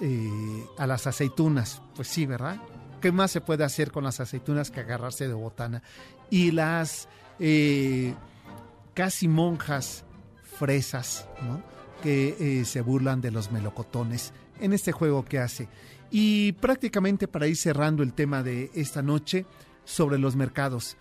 a 0.78 0.86
las 0.86 1.06
aceitunas. 1.06 1.82
Pues 1.94 2.08
sí, 2.08 2.24
¿verdad? 2.24 2.62
¿Qué 3.02 3.12
más 3.12 3.30
se 3.30 3.42
puede 3.42 3.64
hacer 3.64 3.92
con 3.92 4.04
las 4.04 4.20
aceitunas 4.20 4.70
que 4.70 4.80
agarrarse 4.80 5.28
de 5.28 5.34
botana? 5.34 5.82
Y 6.30 6.50
las 6.50 7.08
casi 8.94 9.28
monjas 9.28 10.04
fresas, 10.60 11.26
¿no? 11.42 11.62
que 12.02 12.36
eh, 12.38 12.64
se 12.66 12.82
burlan 12.82 13.22
de 13.22 13.30
los 13.30 13.50
melocotones 13.50 14.34
en 14.60 14.74
este 14.74 14.92
juego 14.92 15.24
que 15.24 15.38
hace. 15.38 15.68
Y 16.10 16.52
prácticamente 16.52 17.28
para 17.28 17.46
ir 17.46 17.56
cerrando 17.56 18.02
el 18.02 18.12
tema 18.12 18.42
de 18.42 18.70
esta 18.74 19.00
noche 19.00 19.46
sobre 19.84 20.18
los 20.18 20.36
mercados. 20.36 20.98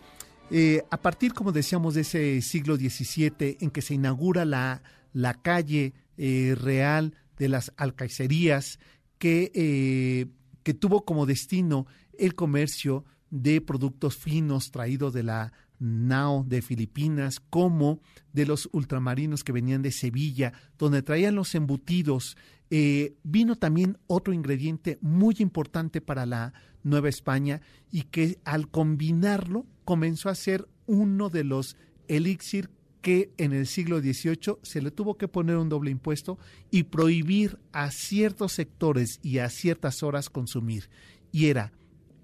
Eh, 0.49 0.83
a 0.89 0.97
partir, 0.97 1.33
como 1.33 1.51
decíamos, 1.51 1.93
de 1.93 2.01
ese 2.01 2.41
siglo 2.41 2.77
XVII 2.77 3.57
en 3.59 3.69
que 3.69 3.81
se 3.81 3.95
inaugura 3.95 4.45
la, 4.45 4.81
la 5.11 5.33
calle 5.33 5.93
eh, 6.17 6.55
real 6.57 7.13
de 7.37 7.49
las 7.49 7.73
alcacerías, 7.75 8.79
que, 9.17 10.29
que 10.63 10.73
tuvo 10.73 11.03
como 11.03 11.25
destino 11.25 11.85
el 12.17 12.35
comercio 12.35 13.03
de 13.31 13.61
productos 13.61 14.17
finos 14.17 14.71
traídos 14.71 15.13
de 15.13 15.23
la 15.23 15.53
nao 15.79 16.43
de 16.43 16.61
Filipinas, 16.61 17.39
como 17.39 18.01
de 18.33 18.45
los 18.45 18.69
ultramarinos 18.71 19.43
que 19.43 19.51
venían 19.51 19.81
de 19.81 19.91
Sevilla, 19.91 20.53
donde 20.77 21.01
traían 21.01 21.35
los 21.35 21.55
embutidos. 21.55 22.37
Eh, 22.69 23.15
vino 23.23 23.55
también 23.55 23.97
otro 24.07 24.33
ingrediente 24.33 24.99
muy 25.01 25.35
importante 25.39 26.01
para 26.01 26.25
la 26.25 26.53
Nueva 26.83 27.09
España 27.09 27.61
y 27.91 28.03
que 28.03 28.39
al 28.45 28.69
combinarlo 28.69 29.65
comenzó 29.85 30.29
a 30.29 30.35
ser 30.35 30.67
uno 30.85 31.29
de 31.29 31.43
los 31.43 31.77
elixir 32.07 32.69
que 33.01 33.31
en 33.37 33.53
el 33.53 33.65
siglo 33.65 33.99
XVIII 33.99 34.57
se 34.61 34.81
le 34.81 34.91
tuvo 34.91 35.17
que 35.17 35.27
poner 35.27 35.57
un 35.57 35.69
doble 35.69 35.91
impuesto 35.91 36.37
y 36.69 36.83
prohibir 36.83 37.57
a 37.71 37.91
ciertos 37.91 38.51
sectores 38.51 39.19
y 39.23 39.37
a 39.37 39.49
ciertas 39.49 40.03
horas 40.03 40.29
consumir. 40.29 40.89
Y 41.31 41.45
era 41.45 41.71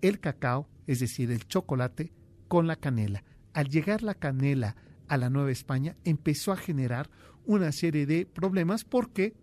el 0.07 0.19
cacao, 0.19 0.67
es 0.87 0.99
decir, 0.99 1.31
el 1.31 1.47
chocolate, 1.47 2.11
con 2.47 2.67
la 2.67 2.75
canela. 2.75 3.23
Al 3.53 3.69
llegar 3.69 4.03
la 4.03 4.15
canela 4.15 4.75
a 5.07 5.17
la 5.17 5.29
Nueva 5.29 5.51
España, 5.51 5.95
empezó 6.03 6.51
a 6.51 6.57
generar 6.57 7.09
una 7.45 7.71
serie 7.71 8.05
de 8.05 8.25
problemas 8.25 8.83
porque 8.83 9.33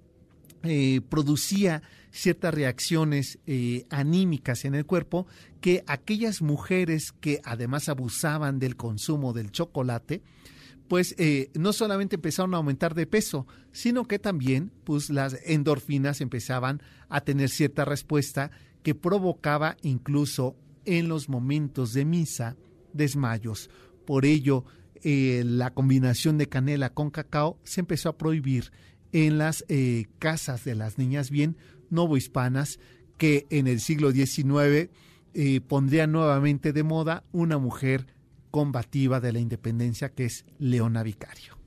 eh, 0.64 1.00
producía 1.08 1.82
ciertas 2.12 2.54
reacciones 2.54 3.38
eh, 3.46 3.84
anímicas 3.90 4.64
en 4.64 4.74
el 4.74 4.86
cuerpo 4.86 5.26
que 5.60 5.82
aquellas 5.86 6.40
mujeres 6.42 7.12
que 7.12 7.40
además 7.44 7.88
abusaban 7.88 8.58
del 8.58 8.76
consumo 8.76 9.32
del 9.32 9.50
chocolate, 9.50 10.22
pues 10.86 11.14
eh, 11.18 11.50
no 11.54 11.72
solamente 11.72 12.16
empezaron 12.16 12.54
a 12.54 12.58
aumentar 12.58 12.94
de 12.94 13.06
peso, 13.06 13.46
sino 13.72 14.06
que 14.06 14.18
también 14.18 14.70
pues 14.84 15.10
las 15.10 15.38
endorfinas 15.44 16.20
empezaban 16.20 16.82
a 17.08 17.22
tener 17.22 17.48
cierta 17.48 17.84
respuesta 17.84 18.50
que 18.82 18.94
provocaba 18.94 19.76
incluso 19.82 20.56
en 20.84 21.08
los 21.08 21.28
momentos 21.28 21.92
de 21.92 22.04
misa 22.04 22.56
desmayos. 22.92 23.70
Por 24.04 24.24
ello, 24.24 24.64
eh, 25.02 25.42
la 25.44 25.72
combinación 25.72 26.38
de 26.38 26.48
canela 26.48 26.90
con 26.90 27.10
cacao 27.10 27.58
se 27.64 27.80
empezó 27.80 28.08
a 28.08 28.18
prohibir 28.18 28.72
en 29.12 29.38
las 29.38 29.64
eh, 29.68 30.06
casas 30.18 30.64
de 30.64 30.74
las 30.74 30.98
niñas 30.98 31.30
bien 31.30 31.56
novohispanas 31.90 32.78
que 33.18 33.46
en 33.50 33.66
el 33.66 33.80
siglo 33.80 34.10
XIX 34.10 34.90
eh, 35.34 35.60
pondría 35.60 36.06
nuevamente 36.06 36.72
de 36.72 36.82
moda 36.82 37.24
una 37.32 37.58
mujer 37.58 38.06
combativa 38.50 39.20
de 39.20 39.32
la 39.32 39.40
independencia 39.40 40.10
que 40.10 40.26
es 40.26 40.44
Leona 40.58 41.02
Vicario. 41.02 41.61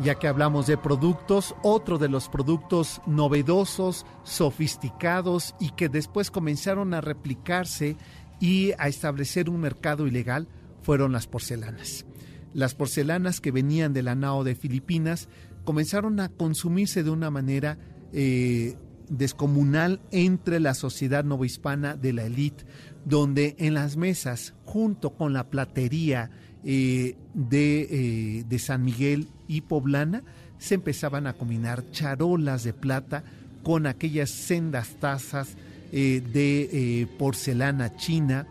Ya 0.00 0.16
que 0.16 0.26
hablamos 0.26 0.66
de 0.66 0.76
productos, 0.76 1.54
otro 1.62 1.98
de 1.98 2.08
los 2.08 2.28
productos 2.28 3.00
novedosos, 3.06 4.04
sofisticados 4.24 5.54
y 5.60 5.70
que 5.70 5.88
después 5.88 6.32
comenzaron 6.32 6.94
a 6.94 7.00
replicarse 7.00 7.96
y 8.40 8.72
a 8.78 8.88
establecer 8.88 9.48
un 9.48 9.60
mercado 9.60 10.06
ilegal 10.06 10.48
fueron 10.82 11.12
las 11.12 11.28
porcelanas. 11.28 12.06
Las 12.52 12.74
porcelanas 12.74 13.40
que 13.40 13.52
venían 13.52 13.92
de 13.92 14.02
la 14.02 14.14
NAO 14.14 14.44
de 14.44 14.54
Filipinas 14.54 15.28
comenzaron 15.64 16.20
a 16.20 16.28
consumirse 16.28 17.02
de 17.02 17.10
una 17.10 17.30
manera 17.30 17.78
eh, 18.12 18.76
descomunal 19.08 20.00
entre 20.10 20.60
la 20.60 20.74
sociedad 20.74 21.24
novohispana 21.24 21.96
de 21.96 22.12
la 22.12 22.24
élite, 22.24 22.64
donde 23.04 23.54
en 23.58 23.74
las 23.74 23.96
mesas, 23.96 24.54
junto 24.64 25.14
con 25.14 25.32
la 25.32 25.50
platería 25.50 26.30
eh, 26.64 27.16
de, 27.34 27.88
eh, 27.90 28.44
de 28.46 28.58
San 28.58 28.84
Miguel 28.84 29.28
y 29.48 29.62
Poblana, 29.62 30.22
se 30.58 30.74
empezaban 30.74 31.26
a 31.26 31.34
combinar 31.34 31.90
charolas 31.90 32.64
de 32.64 32.72
plata 32.72 33.24
con 33.62 33.86
aquellas 33.86 34.30
sendas 34.30 34.96
tazas 35.00 35.56
eh, 35.92 36.20
de 36.20 36.68
eh, 36.72 37.06
porcelana 37.18 37.96
china 37.96 38.46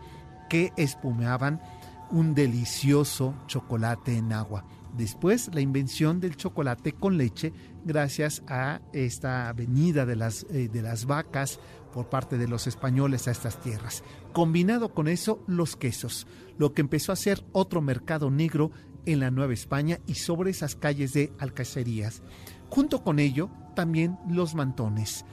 que 0.48 0.72
espumeaban 0.76 1.60
un 2.10 2.34
delicioso 2.34 3.34
chocolate 3.46 4.16
en 4.16 4.32
agua. 4.32 4.64
Después 4.96 5.50
la 5.52 5.60
invención 5.60 6.20
del 6.20 6.36
chocolate 6.36 6.92
con 6.92 7.18
leche 7.18 7.52
gracias 7.84 8.42
a 8.46 8.80
esta 8.92 9.52
venida 9.52 10.06
de 10.06 10.14
las, 10.14 10.46
eh, 10.50 10.68
de 10.72 10.82
las 10.82 11.06
vacas 11.06 11.58
por 11.92 12.08
parte 12.08 12.38
de 12.38 12.48
los 12.48 12.66
españoles 12.66 13.26
a 13.26 13.32
estas 13.32 13.60
tierras. 13.60 14.04
Combinado 14.32 14.94
con 14.94 15.08
eso, 15.08 15.42
los 15.46 15.76
quesos, 15.76 16.26
lo 16.58 16.72
que 16.72 16.82
empezó 16.82 17.12
a 17.12 17.16
ser 17.16 17.44
otro 17.52 17.80
mercado 17.82 18.30
negro 18.30 18.70
en 19.06 19.20
la 19.20 19.30
Nueva 19.30 19.52
España 19.52 19.98
y 20.06 20.14
sobre 20.14 20.50
esas 20.50 20.76
calles 20.76 21.12
de 21.12 21.32
alcacerías. 21.38 22.22
Junto 22.68 23.02
con 23.02 23.18
ello, 23.18 23.50
también 23.74 24.18
los 24.28 24.54
mantones, 24.54 25.24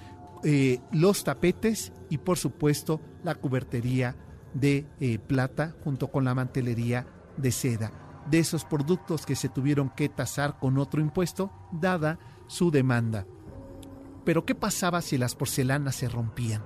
eh, 0.43 0.79
los 0.91 1.23
tapetes 1.23 1.91
y 2.09 2.17
por 2.17 2.37
supuesto 2.37 2.99
la 3.23 3.35
cubertería 3.35 4.15
de 4.53 4.87
eh, 4.99 5.19
plata 5.19 5.75
junto 5.83 6.11
con 6.11 6.25
la 6.25 6.35
mantelería 6.35 7.07
de 7.37 7.51
seda. 7.51 7.91
De 8.29 8.39
esos 8.39 8.65
productos 8.65 9.25
que 9.25 9.35
se 9.35 9.49
tuvieron 9.49 9.89
que 9.89 10.09
tasar 10.09 10.59
con 10.59 10.77
otro 10.77 11.01
impuesto, 11.01 11.51
dada 11.71 12.19
su 12.47 12.71
demanda. 12.71 13.25
Pero 14.25 14.45
¿qué 14.45 14.53
pasaba 14.55 15.01
si 15.01 15.17
las 15.17 15.35
porcelanas 15.35 15.95
se 15.95 16.09
rompían? 16.09 16.63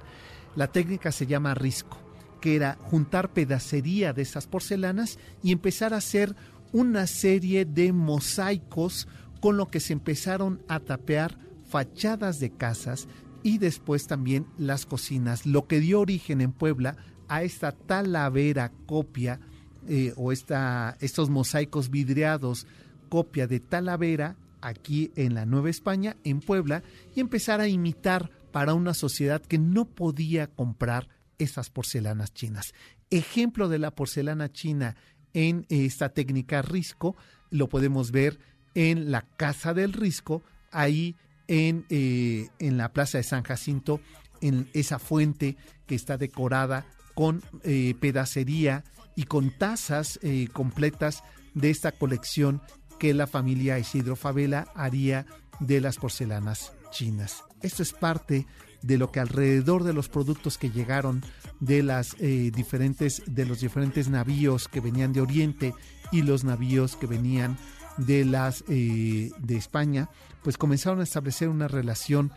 La 0.55 0.71
técnica 0.71 1.11
se 1.11 1.27
llama 1.27 1.53
risco, 1.53 1.97
que 2.41 2.55
era 2.55 2.77
juntar 2.83 3.33
pedacería 3.33 4.13
de 4.13 4.21
esas 4.21 4.47
porcelanas 4.47 5.17
y 5.41 5.51
empezar 5.51 5.93
a 5.93 5.97
hacer 5.97 6.35
una 6.75 7.07
serie 7.07 7.63
de 7.63 7.93
mosaicos 7.93 9.07
con 9.39 9.55
lo 9.55 9.67
que 9.67 9.79
se 9.79 9.93
empezaron 9.93 10.61
a 10.67 10.81
tapear 10.81 11.37
fachadas 11.69 12.41
de 12.41 12.49
casas 12.49 13.07
y 13.43 13.59
después 13.59 14.07
también 14.07 14.45
las 14.57 14.85
cocinas, 14.85 15.45
lo 15.45 15.67
que 15.67 15.79
dio 15.79 16.01
origen 16.01 16.41
en 16.41 16.51
Puebla 16.51 16.97
a 17.29 17.43
esta 17.43 17.71
talavera 17.71 18.73
copia 18.87 19.39
eh, 19.87 20.11
o 20.17 20.33
esta, 20.33 20.97
estos 20.99 21.29
mosaicos 21.29 21.89
vidriados 21.89 22.67
copia 23.07 23.47
de 23.47 23.61
talavera 23.61 24.35
aquí 24.59 25.13
en 25.15 25.33
la 25.33 25.45
Nueva 25.45 25.69
España, 25.69 26.17
en 26.25 26.41
Puebla, 26.41 26.83
y 27.15 27.21
empezar 27.21 27.61
a 27.61 27.69
imitar 27.69 28.29
para 28.51 28.73
una 28.73 28.93
sociedad 28.93 29.41
que 29.41 29.59
no 29.59 29.85
podía 29.85 30.47
comprar 30.47 31.07
estas 31.37 31.69
porcelanas 31.69 32.33
chinas. 32.33 32.73
Ejemplo 33.11 33.69
de 33.69 33.79
la 33.79 33.91
porcelana 33.91 34.51
china 34.51 34.97
en 35.35 35.67
esta 35.69 36.09
técnica 36.09 36.63
Risco 36.63 37.15
lo 37.51 37.69
podemos 37.69 38.11
ver 38.11 38.39
en 38.73 39.11
la 39.11 39.21
Casa 39.21 39.73
del 39.73 39.93
Risco, 39.93 40.41
ahí 40.71 41.15
en, 41.47 41.85
eh, 41.89 42.47
en 42.57 42.77
la 42.77 42.91
Plaza 42.91 43.19
de 43.19 43.23
San 43.23 43.43
Jacinto, 43.43 43.99
en 44.41 44.67
esa 44.73 44.97
fuente 44.97 45.57
que 45.85 45.95
está 45.95 46.17
decorada 46.17 46.85
con 47.13 47.43
eh, 47.63 47.93
pedacería 47.99 48.83
y 49.15 49.23
con 49.23 49.51
tazas 49.51 50.19
eh, 50.23 50.47
completas 50.51 51.23
de 51.53 51.69
esta 51.69 51.91
colección 51.91 52.61
que 52.99 53.13
la 53.13 53.27
familia 53.27 53.79
Isidro 53.79 54.15
Favela 54.15 54.67
haría 54.73 55.25
de 55.59 55.79
las 55.79 55.97
porcelanas 55.97 56.73
chinas. 56.91 57.43
Esto 57.61 57.83
es 57.83 57.93
parte 57.93 58.45
de 58.85 58.99
lo 58.99 59.11
que 59.11 59.19
alrededor 59.19 59.83
de 59.83 59.93
los 59.93 60.09
productos 60.09 60.59
que 60.59 60.69
llegaron 60.69 61.23
de 61.59 61.81
las 61.81 62.15
eh, 62.19 62.51
diferentes 62.53 63.23
de 63.25 63.45
los 63.45 63.61
diferentes 63.61 64.09
navíos 64.09 64.67
que 64.67 64.79
venían 64.79 65.11
de 65.11 65.21
Oriente 65.21 65.73
y 66.11 66.21
los 66.21 66.43
navíos 66.43 66.95
que 66.95 67.07
venían 67.07 67.57
de 67.97 68.25
las 68.25 68.63
eh, 68.67 69.31
de 69.39 69.57
España, 69.57 70.09
pues 70.43 70.57
comenzaron 70.57 70.99
a 70.99 71.03
establecer 71.03 71.49
una 71.49 71.67
relación 71.67 72.31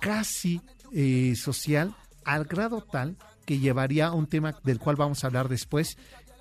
casi 0.00 0.60
eh, 0.92 1.34
social 1.36 1.94
al 2.24 2.44
grado 2.44 2.80
tal 2.80 3.16
que 3.44 3.60
llevaría 3.60 4.06
a 4.06 4.12
un 4.12 4.26
tema 4.26 4.58
del 4.64 4.80
cual 4.80 4.96
vamos 4.96 5.22
a 5.22 5.28
hablar 5.28 5.48
después, 5.48 5.96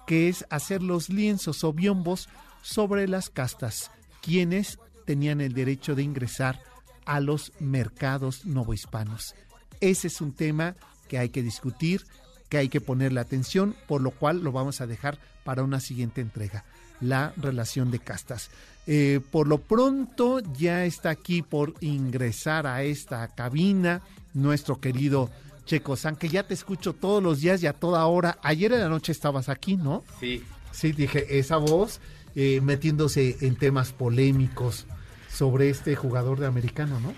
que 0.08 0.30
es 0.30 0.45
hacer 0.49 0.82
los 0.82 1.10
lienzos 1.10 1.64
o 1.64 1.74
biombos 1.74 2.28
sobre 2.62 3.08
las 3.08 3.30
castas, 3.30 3.91
quienes 4.22 4.80
tenían 5.06 5.41
el 5.41 5.54
derecho 5.54 5.93
de 5.95 6.04
ingresar 6.04 6.62
a 7.06 7.20
los 7.20 7.51
mercados 7.60 8.45
novohispanos. 8.45 9.36
Ese 9.82 10.08
es 10.08 10.22
un 10.22 10.34
tema 10.34 10.76
que 11.08 11.18
hay 11.18 11.30
que 11.30 11.43
discutir, 11.43 12.06
que 12.49 12.58
hay 12.58 12.70
que 12.70 12.82
ponerle 12.82 13.20
atención, 13.20 13.76
por 13.88 14.01
lo 14.01 14.12
cual 14.12 14.43
lo 14.43 14.51
vamos 14.51 14.82
a 14.82 14.88
dejar 14.88 15.20
para 15.43 15.64
una 15.64 15.80
siguiente 15.80 16.22
entrega, 16.22 16.64
la 17.01 17.34
relación 17.38 17.91
de 17.91 17.99
castas. 17.99 18.49
Eh, 18.86 19.22
por 19.32 19.47
lo 19.47 19.60
pronto 19.60 20.39
ya 20.39 20.86
está 20.86 21.10
aquí 21.10 21.41
por 21.41 21.74
ingresar 21.80 22.68
a 22.68 22.84
esta 22.84 23.28
cabina 23.30 24.01
nuestro 24.34 24.80
querido 24.80 25.30
Checo 25.66 25.95
San, 25.95 26.16
que 26.16 26.30
ya 26.30 26.43
te 26.43 26.54
escucho 26.54 26.93
todos 26.93 27.24
los 27.24 27.41
días 27.41 27.64
y 27.64 27.68
a 27.68 27.74
toda 27.74 28.06
hora. 28.06 28.38
Ayer 28.43 28.74
en 28.74 28.82
la 28.82 28.89
noche 28.89 29.12
estabas 29.12 29.49
aquí, 29.49 29.78
¿no? 29.78 30.04
Sí. 30.20 30.43
Sí, 30.72 30.91
dije, 30.91 31.39
esa 31.39 31.58
voz 31.58 32.01
eh, 32.36 32.60
metiéndose 32.62 33.38
en 33.41 33.56
temas 33.56 33.93
polémicos 33.93 34.86
sobre 35.34 35.70
este 35.70 35.96
jugador 35.96 36.40
de 36.40 36.46
americano, 36.46 37.00
¿no? 37.00 37.14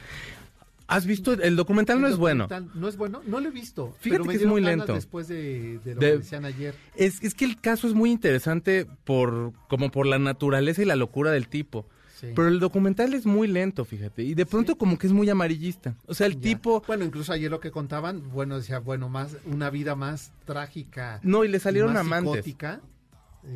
¿Has 0.88 1.07
visto? 1.07 1.34
El 1.34 1.55
documental 1.55 1.99
no 1.99 2.07
es 2.07 2.16
bueno. 2.16 2.47
No 2.76 2.88
es 2.88 2.95
bueno, 2.95 3.22
no 3.26 3.39
lo 3.39 3.49
he 3.49 3.51
visto. 3.51 3.95
Fíjate 3.99 4.09
pero 4.20 4.26
me 4.26 4.34
que 4.38 4.43
es 4.43 4.47
muy 4.47 4.61
lento. 4.61 4.93
Después 4.93 5.28
de, 5.28 5.80
de 5.84 5.95
lo 5.95 5.99
De- 5.99 6.11
que 6.11 6.18
decían 6.20 6.45
ayer. 6.45 6.76
Es, 6.95 7.24
es 7.24 7.34
que 7.34 7.45
el 7.45 7.59
caso 7.59 7.88
es 7.88 7.95
muy 7.95 8.11
interesante 8.11 8.86
por 9.03 9.51
como 9.68 9.89
por 9.89 10.05
la 10.05 10.20
naturaleza 10.20 10.84
y 10.84 10.86
la 10.86 10.95
locura 10.95 11.32
del 11.32 11.47
tipo. 11.47 11.88
Sí. 12.20 12.28
Pero 12.36 12.47
el 12.47 12.59
documental 12.59 13.13
es 13.16 13.26
muy 13.26 13.47
lento, 13.47 13.84
fíjate. 13.84 14.22
Y 14.24 14.36
de 14.36 14.45
pronto 14.45 14.78
como 14.78 14.97
que 14.99 15.07
es 15.07 15.11
muy 15.13 15.28
amarillista. 15.30 15.95
O 16.05 16.13
sea, 16.13 16.28
el 16.28 16.36
Ya. 16.36 16.41
tipo... 16.41 16.84
Bueno, 16.88 17.03
incluso 17.03 17.34
ayer 17.34 17.49
lo 17.51 17.59
que 17.59 17.72
contaban, 17.72 18.30
bueno, 18.32 18.55
decía, 18.57 18.78
bueno, 18.80 19.09
más 19.09 19.36
una 19.45 19.70
vida 19.72 19.95
más 19.95 20.32
trágica. 20.45 21.20
No, 21.24 21.43
y 21.43 21.47
le 21.49 21.59
salieron 21.59 21.91
más 21.93 22.01
amantes. 22.01 22.32
psicótica. 22.45 22.80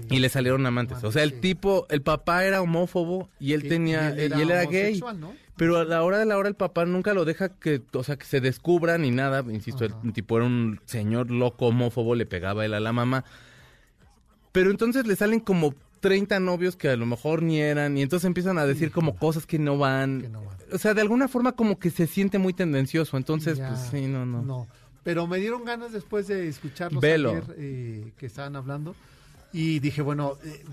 Y 0.10 0.20
le 0.20 0.30
salieron 0.30 0.66
amantes. 0.66 1.04
O 1.04 1.12
sea, 1.12 1.24
el 1.24 1.40
tipo, 1.40 1.86
el 1.90 2.02
papá 2.02 2.46
era 2.46 2.62
homófobo 2.62 3.30
y 3.40 3.54
él 3.54 3.68
tenía... 3.68 4.16
Y 4.18 4.22
él 4.42 4.52
era, 4.52 4.66
gay. 4.66 5.02
Pero 5.56 5.78
a 5.78 5.84
la 5.84 6.04
hora 6.04 6.18
de 6.18 6.26
la 6.26 6.38
hora 6.38 6.48
el 6.48 6.56
papá 6.56 6.86
nunca 6.86 7.14
lo 7.14 7.26
deja 7.26 7.50
que, 7.50 7.82
o 7.94 8.04
sea, 8.04 8.16
que 8.18 8.26
se 8.26 8.40
descubra 8.40 8.98
ni 8.98 9.12
nada. 9.12 9.44
Insisto, 9.52 9.86
Ajá. 9.86 9.96
el 10.04 10.14
tipo 10.14 10.38
era 10.38 10.46
un 10.46 10.80
señor 10.86 11.32
loco 11.32 11.68
homófobo, 11.68 12.16
le 12.16 12.26
pegaba 12.26 12.66
él 12.66 12.74
a 12.74 12.80
la 12.80 12.94
mamá. 12.94 13.26
Pero 14.52 14.72
entonces 14.72 15.06
le 15.06 15.16
salen 15.16 15.40
como 15.42 15.76
30 16.00 16.40
novios 16.40 16.76
que 16.76 16.90
a 16.90 16.96
lo 16.96 17.06
mejor 17.06 17.44
ni 17.44 17.60
eran 17.60 17.98
y 17.98 18.02
entonces 18.02 18.26
empiezan 18.26 18.58
a 18.58 18.66
decir 18.66 18.92
como 18.92 19.18
cosas 19.18 19.46
que 19.46 19.60
no 19.60 19.78
van. 19.78 20.22
Que 20.22 20.30
no 20.30 20.44
van. 20.44 20.58
O 20.72 20.78
sea, 20.78 20.94
de 20.94 21.02
alguna 21.02 21.28
forma 21.28 21.52
como 21.52 21.78
que 21.78 21.90
se 21.90 22.08
siente 22.08 22.38
muy 22.38 22.54
tendencioso. 22.54 23.18
Entonces, 23.18 23.58
Ya, 23.58 23.70
pues 23.70 23.82
sí, 23.92 24.08
no, 24.08 24.26
no. 24.26 24.42
No, 24.42 24.68
pero 25.04 25.28
me 25.28 25.40
dieron 25.40 25.66
ganas 25.66 25.92
después 25.92 26.28
de 26.28 26.48
escucharlos 26.48 27.02
Velo. 27.02 27.32
ayer 27.32 27.44
eh, 27.58 28.12
que 28.18 28.26
estaban 28.26 28.56
hablando 28.56 28.96
y 29.54 29.80
dije, 29.80 30.02
bueno, 30.02 30.38
eh, 30.44 30.64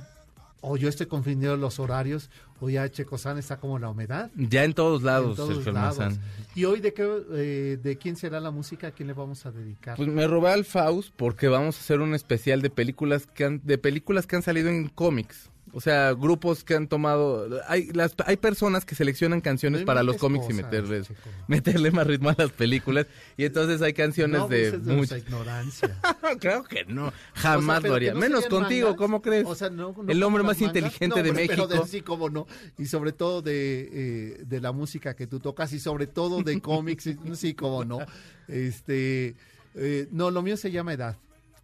o 0.60 0.76
yo 0.76 0.88
estoy 0.88 1.06
confundiendo 1.06 1.56
los 1.56 1.78
horarios 1.78 2.30
o 2.60 2.68
ya 2.70 2.88
Checosán 2.90 3.38
está 3.38 3.58
como 3.58 3.78
la 3.78 3.88
humedad. 3.88 4.30
Ya 4.36 4.64
en 4.64 4.74
todos 4.74 5.02
lados, 5.02 5.30
en 5.30 5.36
todos 5.36 5.54
Sergio 5.54 5.72
lados. 5.72 5.98
Almazán. 5.98 6.22
Y 6.54 6.64
hoy 6.64 6.80
de 6.80 6.92
qué, 6.92 7.22
eh, 7.32 7.78
de 7.82 7.98
quién 7.98 8.16
será 8.16 8.40
la 8.40 8.50
música, 8.50 8.88
a 8.88 8.90
quién 8.90 9.08
le 9.08 9.12
vamos 9.12 9.44
a 9.46 9.52
dedicar. 9.52 9.96
Pues 9.96 10.08
me 10.08 10.26
robé 10.26 10.50
al 10.50 10.64
Faust 10.64 11.12
porque 11.16 11.48
vamos 11.48 11.76
a 11.76 11.80
hacer 11.80 12.00
un 12.00 12.14
especial 12.14 12.62
de 12.62 12.70
películas 12.70 13.26
que 13.26 13.44
han, 13.44 13.60
de 13.62 13.78
películas 13.78 14.26
que 14.26 14.36
han 14.36 14.42
salido 14.42 14.68
en 14.68 14.88
cómics. 14.88 15.50
O 15.76 15.80
sea, 15.82 16.14
grupos 16.14 16.64
que 16.64 16.74
han 16.74 16.88
tomado... 16.88 17.60
Hay, 17.68 17.88
las, 17.92 18.14
hay 18.24 18.38
personas 18.38 18.86
que 18.86 18.94
seleccionan 18.94 19.42
canciones 19.42 19.82
para 19.82 20.02
los 20.02 20.16
cómics 20.16 20.46
y 20.48 20.54
meterles, 20.54 21.08
chico. 21.08 21.20
meterle 21.48 21.90
más 21.90 22.06
ritmo 22.06 22.30
a 22.30 22.34
las 22.38 22.50
películas. 22.50 23.06
Y 23.36 23.44
entonces 23.44 23.82
hay 23.82 23.92
canciones 23.92 24.40
no, 24.40 24.48
de... 24.48 24.68
abuses 24.68 24.86
de 24.86 24.94
muchas- 24.94 25.18
ignorancia. 25.18 26.00
Claro 26.40 26.64
que 26.64 26.86
no, 26.86 27.08
O 27.08 27.12
jamás 27.34 27.82
sea, 27.82 27.90
lo 27.90 27.96
haría. 27.96 28.14
no 28.14 28.20
Menos 28.20 28.46
contigo, 28.46 28.86
mangas. 28.88 28.98
¿cómo 28.98 29.20
crees? 29.20 29.44
O 29.46 29.54
sea, 29.54 29.68
no- 29.68 29.94
no 30.02 30.10
El 30.10 30.22
hombre 30.22 30.42
más 30.42 30.58
mangas. 30.58 30.76
inteligente 30.76 31.22
de 31.22 31.32
pero 31.34 31.46
México. 31.46 31.66
de- 31.66 31.86
sí, 31.86 32.00
cómo 32.00 32.30
no. 32.30 32.46
Y 32.78 32.86
sobre 32.86 33.12
todo 33.12 33.42
de, 33.42 33.88
eh, 33.92 34.44
de 34.46 34.60
la 34.62 34.72
música 34.72 35.14
que 35.14 35.26
tú 35.26 35.40
tocas 35.40 35.74
y 35.74 35.78
sobre 35.78 36.06
todo 36.06 36.42
de 36.42 36.58
cómics. 36.58 37.10
sí, 37.34 37.52
cómo 37.52 37.84
no. 37.84 37.98
Este, 38.48 39.34
eh, 39.74 40.08
no, 40.10 40.30
lo 40.30 40.40
mío 40.40 40.56
se 40.56 40.70
llama 40.70 40.94
edad. 40.94 41.16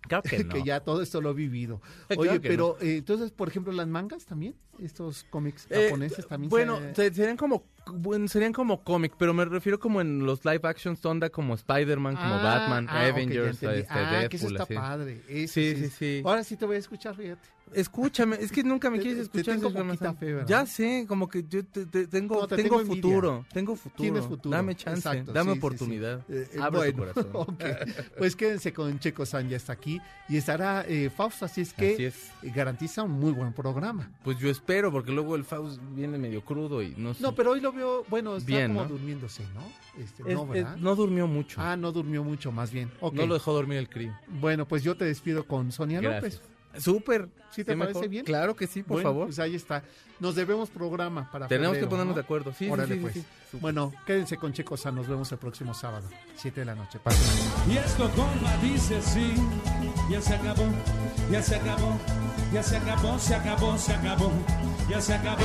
Claro 0.09 0.23
que 0.29 0.45
no. 0.45 0.55
que 0.55 0.63
ya 0.63 0.81
todo 0.81 1.01
esto 1.03 1.21
lo 1.21 1.31
he 1.31 1.35
vivido. 1.35 1.81
Claro 2.09 2.21
Oye, 2.23 2.41
que 2.41 2.49
pero 2.49 2.77
eh, 2.81 2.97
entonces, 2.99 3.31
por 3.31 3.49
ejemplo, 3.49 3.73
las 3.73 3.87
mangas 3.89 4.25
también, 4.27 4.55
estos 4.79 5.25
cómics 5.31 5.67
Eh, 5.71 5.85
japoneses 5.87 6.27
también. 6.27 6.51
Bueno, 6.51 6.79
se- 6.95 7.13
serían 7.15 7.37
como 7.37 7.65
bueno, 7.95 8.29
serían 8.29 8.53
como 8.53 8.83
cómic, 8.83 9.15
pero 9.19 9.35
me 9.35 9.45
refiero 9.45 9.79
como 9.81 10.01
en 10.01 10.25
los 10.25 10.45
live 10.45 10.61
actions 10.65 11.05
onda 11.05 11.31
como 11.31 11.55
Spider-Man, 11.55 12.15
como 12.17 12.35
Ah, 12.35 12.43
Batman, 12.43 12.87
ah, 12.89 13.07
Avengers, 13.07 13.63
entendí. 13.63 13.81
este, 13.81 13.93
ah, 13.93 14.29
que 14.29 14.37
eso 14.37 14.47
Deadpool, 14.49 14.53
está 14.53 14.63
así. 14.65 14.75
padre. 14.75 15.23
Eso 15.29 15.55
Sí, 15.55 15.67
es- 15.67 15.79
sí, 15.79 15.89
sí. 15.99 16.23
Ahora 16.25 16.45
sí 16.45 16.57
te 16.57 16.65
voy 16.67 16.77
a 16.77 16.79
escuchar, 16.79 17.15
fíjate. 17.17 17.49
Escúchame, 17.75 18.37
es 18.39 18.53
que 18.53 18.63
nunca 18.63 18.91
me 18.91 18.99
Te- 18.99 19.05
quieres 19.05 19.31
te 19.31 19.39
escuchar. 19.41 19.55
tengo 19.55 19.71
Sergio 19.71 19.87
poquita 19.87 20.15
fe, 20.15 20.33
¿verdad? 20.35 20.47
Ya 20.49 20.67
sé, 20.67 21.07
como 21.09 21.27
que 21.27 21.45
yo 21.49 21.65
te- 21.65 21.87
te- 21.87 22.07
tengo, 22.07 22.43
No, 22.43 22.47
te 22.47 22.57
tengo, 22.57 22.79
tengo 22.81 22.95
futuro, 22.95 23.47
tengo 23.51 23.77
futuro. 23.77 24.03
Tienes 24.03 24.27
futuro. 24.27 24.55
Dame 24.55 24.75
chance, 24.75 25.09
Exacto, 25.09 25.33
dame 25.33 25.53
sí, 25.53 25.55
sí, 25.55 25.55
sí. 25.55 25.59
oportunidad. 25.67 26.21
Eh, 26.29 26.49
eh, 26.53 26.59
Abre 26.61 26.93
tu 26.93 26.99
bueno, 26.99 27.13
corazón. 27.15 27.31
ok. 27.57 27.65
Pues 28.19 28.37
quédense 28.37 28.75
con 28.75 28.99
Checo 28.99 29.25
San, 29.25 29.49
ya 29.49 29.57
está 29.57 29.73
aquí. 29.73 30.01
Y 30.29 30.37
estará 30.37 30.85
eh, 30.87 31.09
Fausto, 31.09 31.47
así 31.47 31.63
es 31.63 31.73
que 31.73 31.95
Así 31.95 32.05
es. 32.05 32.31
garantiza 32.55 33.05
un 33.05 33.13
muy 33.13 33.33
buen 33.33 33.55
programa. 33.55 34.11
Pues 34.23 34.39
yo 34.39 34.51
espero, 34.51 34.93
porque 34.93 35.13
luego 35.13 35.35
el 35.35 35.45
Faust 35.45 35.81
viene 35.95 36.19
medio 36.19 36.45
crudo 36.45 36.83
y 36.83 36.95
no 36.99 37.15
sé. 37.15 37.23
No, 37.23 37.35
pero 37.35 37.53
hoy 37.53 37.61
lo 37.63 37.72
veo, 37.73 38.05
bueno, 38.09 38.37
está 38.37 38.47
Bien, 38.47 38.69
como 38.69 38.83
¿no? 38.83 38.89
durmiéndose, 38.89 39.43
¿no? 39.55 39.63
Este, 40.03 40.23
Es- 40.23 40.35
no, 40.35 40.43
es- 40.45 40.65
¿verdad? 40.65 40.77
no 40.77 40.95
durmió 40.95 41.27
mucho. 41.27 41.61
Ah, 41.61 41.77
no 41.77 41.93
durmió 41.93 42.23
mucho, 42.25 42.53
más 42.53 42.71
bien. 42.71 42.91
Ok. 43.01 43.15
No 43.15 43.27
lo 43.27 43.35
dejó 43.35 43.53
dormir 43.53 43.79
el 43.79 43.89
crío. 43.89 44.17
Bueno, 44.29 44.67
pues 44.67 44.83
yo 44.83 44.97
te 44.97 45.05
despido 45.05 45.45
con 45.47 45.73
Sonia 45.73 46.01
Gracias. 46.01 46.35
López. 46.35 46.53
Súper. 46.83 47.29
¿Sí 47.51 47.65
te 47.65 47.73
¿Sí 47.75 47.79
parece 47.79 47.99
mejor? 47.99 48.09
bien? 48.09 48.25
Claro 48.25 48.57
que 48.57 48.67
sí, 48.67 48.83
por 48.83 48.95
Bueno, 48.97 49.11
favor. 49.11 49.27
Pues 49.27 49.39
ahí 49.39 49.55
está. 49.55 49.83
Nos 50.21 50.35
debemos 50.35 50.71
programa 50.71 51.31
para 51.31 51.47
Tenemos 51.47 51.73
que 51.73 51.81
febrero, 51.81 51.91
ponernos 51.91 52.17
¿no? 52.17 52.23
de 52.23 52.25
acuerdo. 52.25 52.53
Sí, 52.53 52.65
sí, 52.65 52.71
Órale, 52.71 52.89
sí, 52.89 52.95
sí, 52.95 53.01
pues. 53.03 53.15
sí. 53.15 53.21
Súper. 53.51 53.61
Bueno, 53.61 53.93
quédense 54.07 54.39
con 54.39 54.55
Checo 54.55 54.79
San. 54.79 54.95
Nos 54.95 55.07
vemos 55.07 55.31
el 55.33 55.37
próximo 55.39 55.75
sábado, 55.75 56.09
7 56.37 56.61
de 56.61 56.65
la 56.67 56.75
noche. 56.75 56.99
Pásenla 57.01 57.63
bien. 57.67 57.77
Y 57.77 57.79
esto 57.85 58.11
compa 58.17 58.57
dice 58.63 58.97
así, 58.97 59.35
ya 60.11 60.23
se 60.23 60.35
acabó, 60.35 60.65
ya 61.31 61.43
se 61.43 61.57
acabó, 61.57 61.99
ya 62.55 62.63
se 62.63 62.77
acabó, 62.79 63.19
se 63.19 63.35
acabó, 63.35 63.77
se 63.77 63.93
acabó, 63.93 64.33
ya 64.89 65.01
se 65.03 65.13
acabó. 65.15 65.45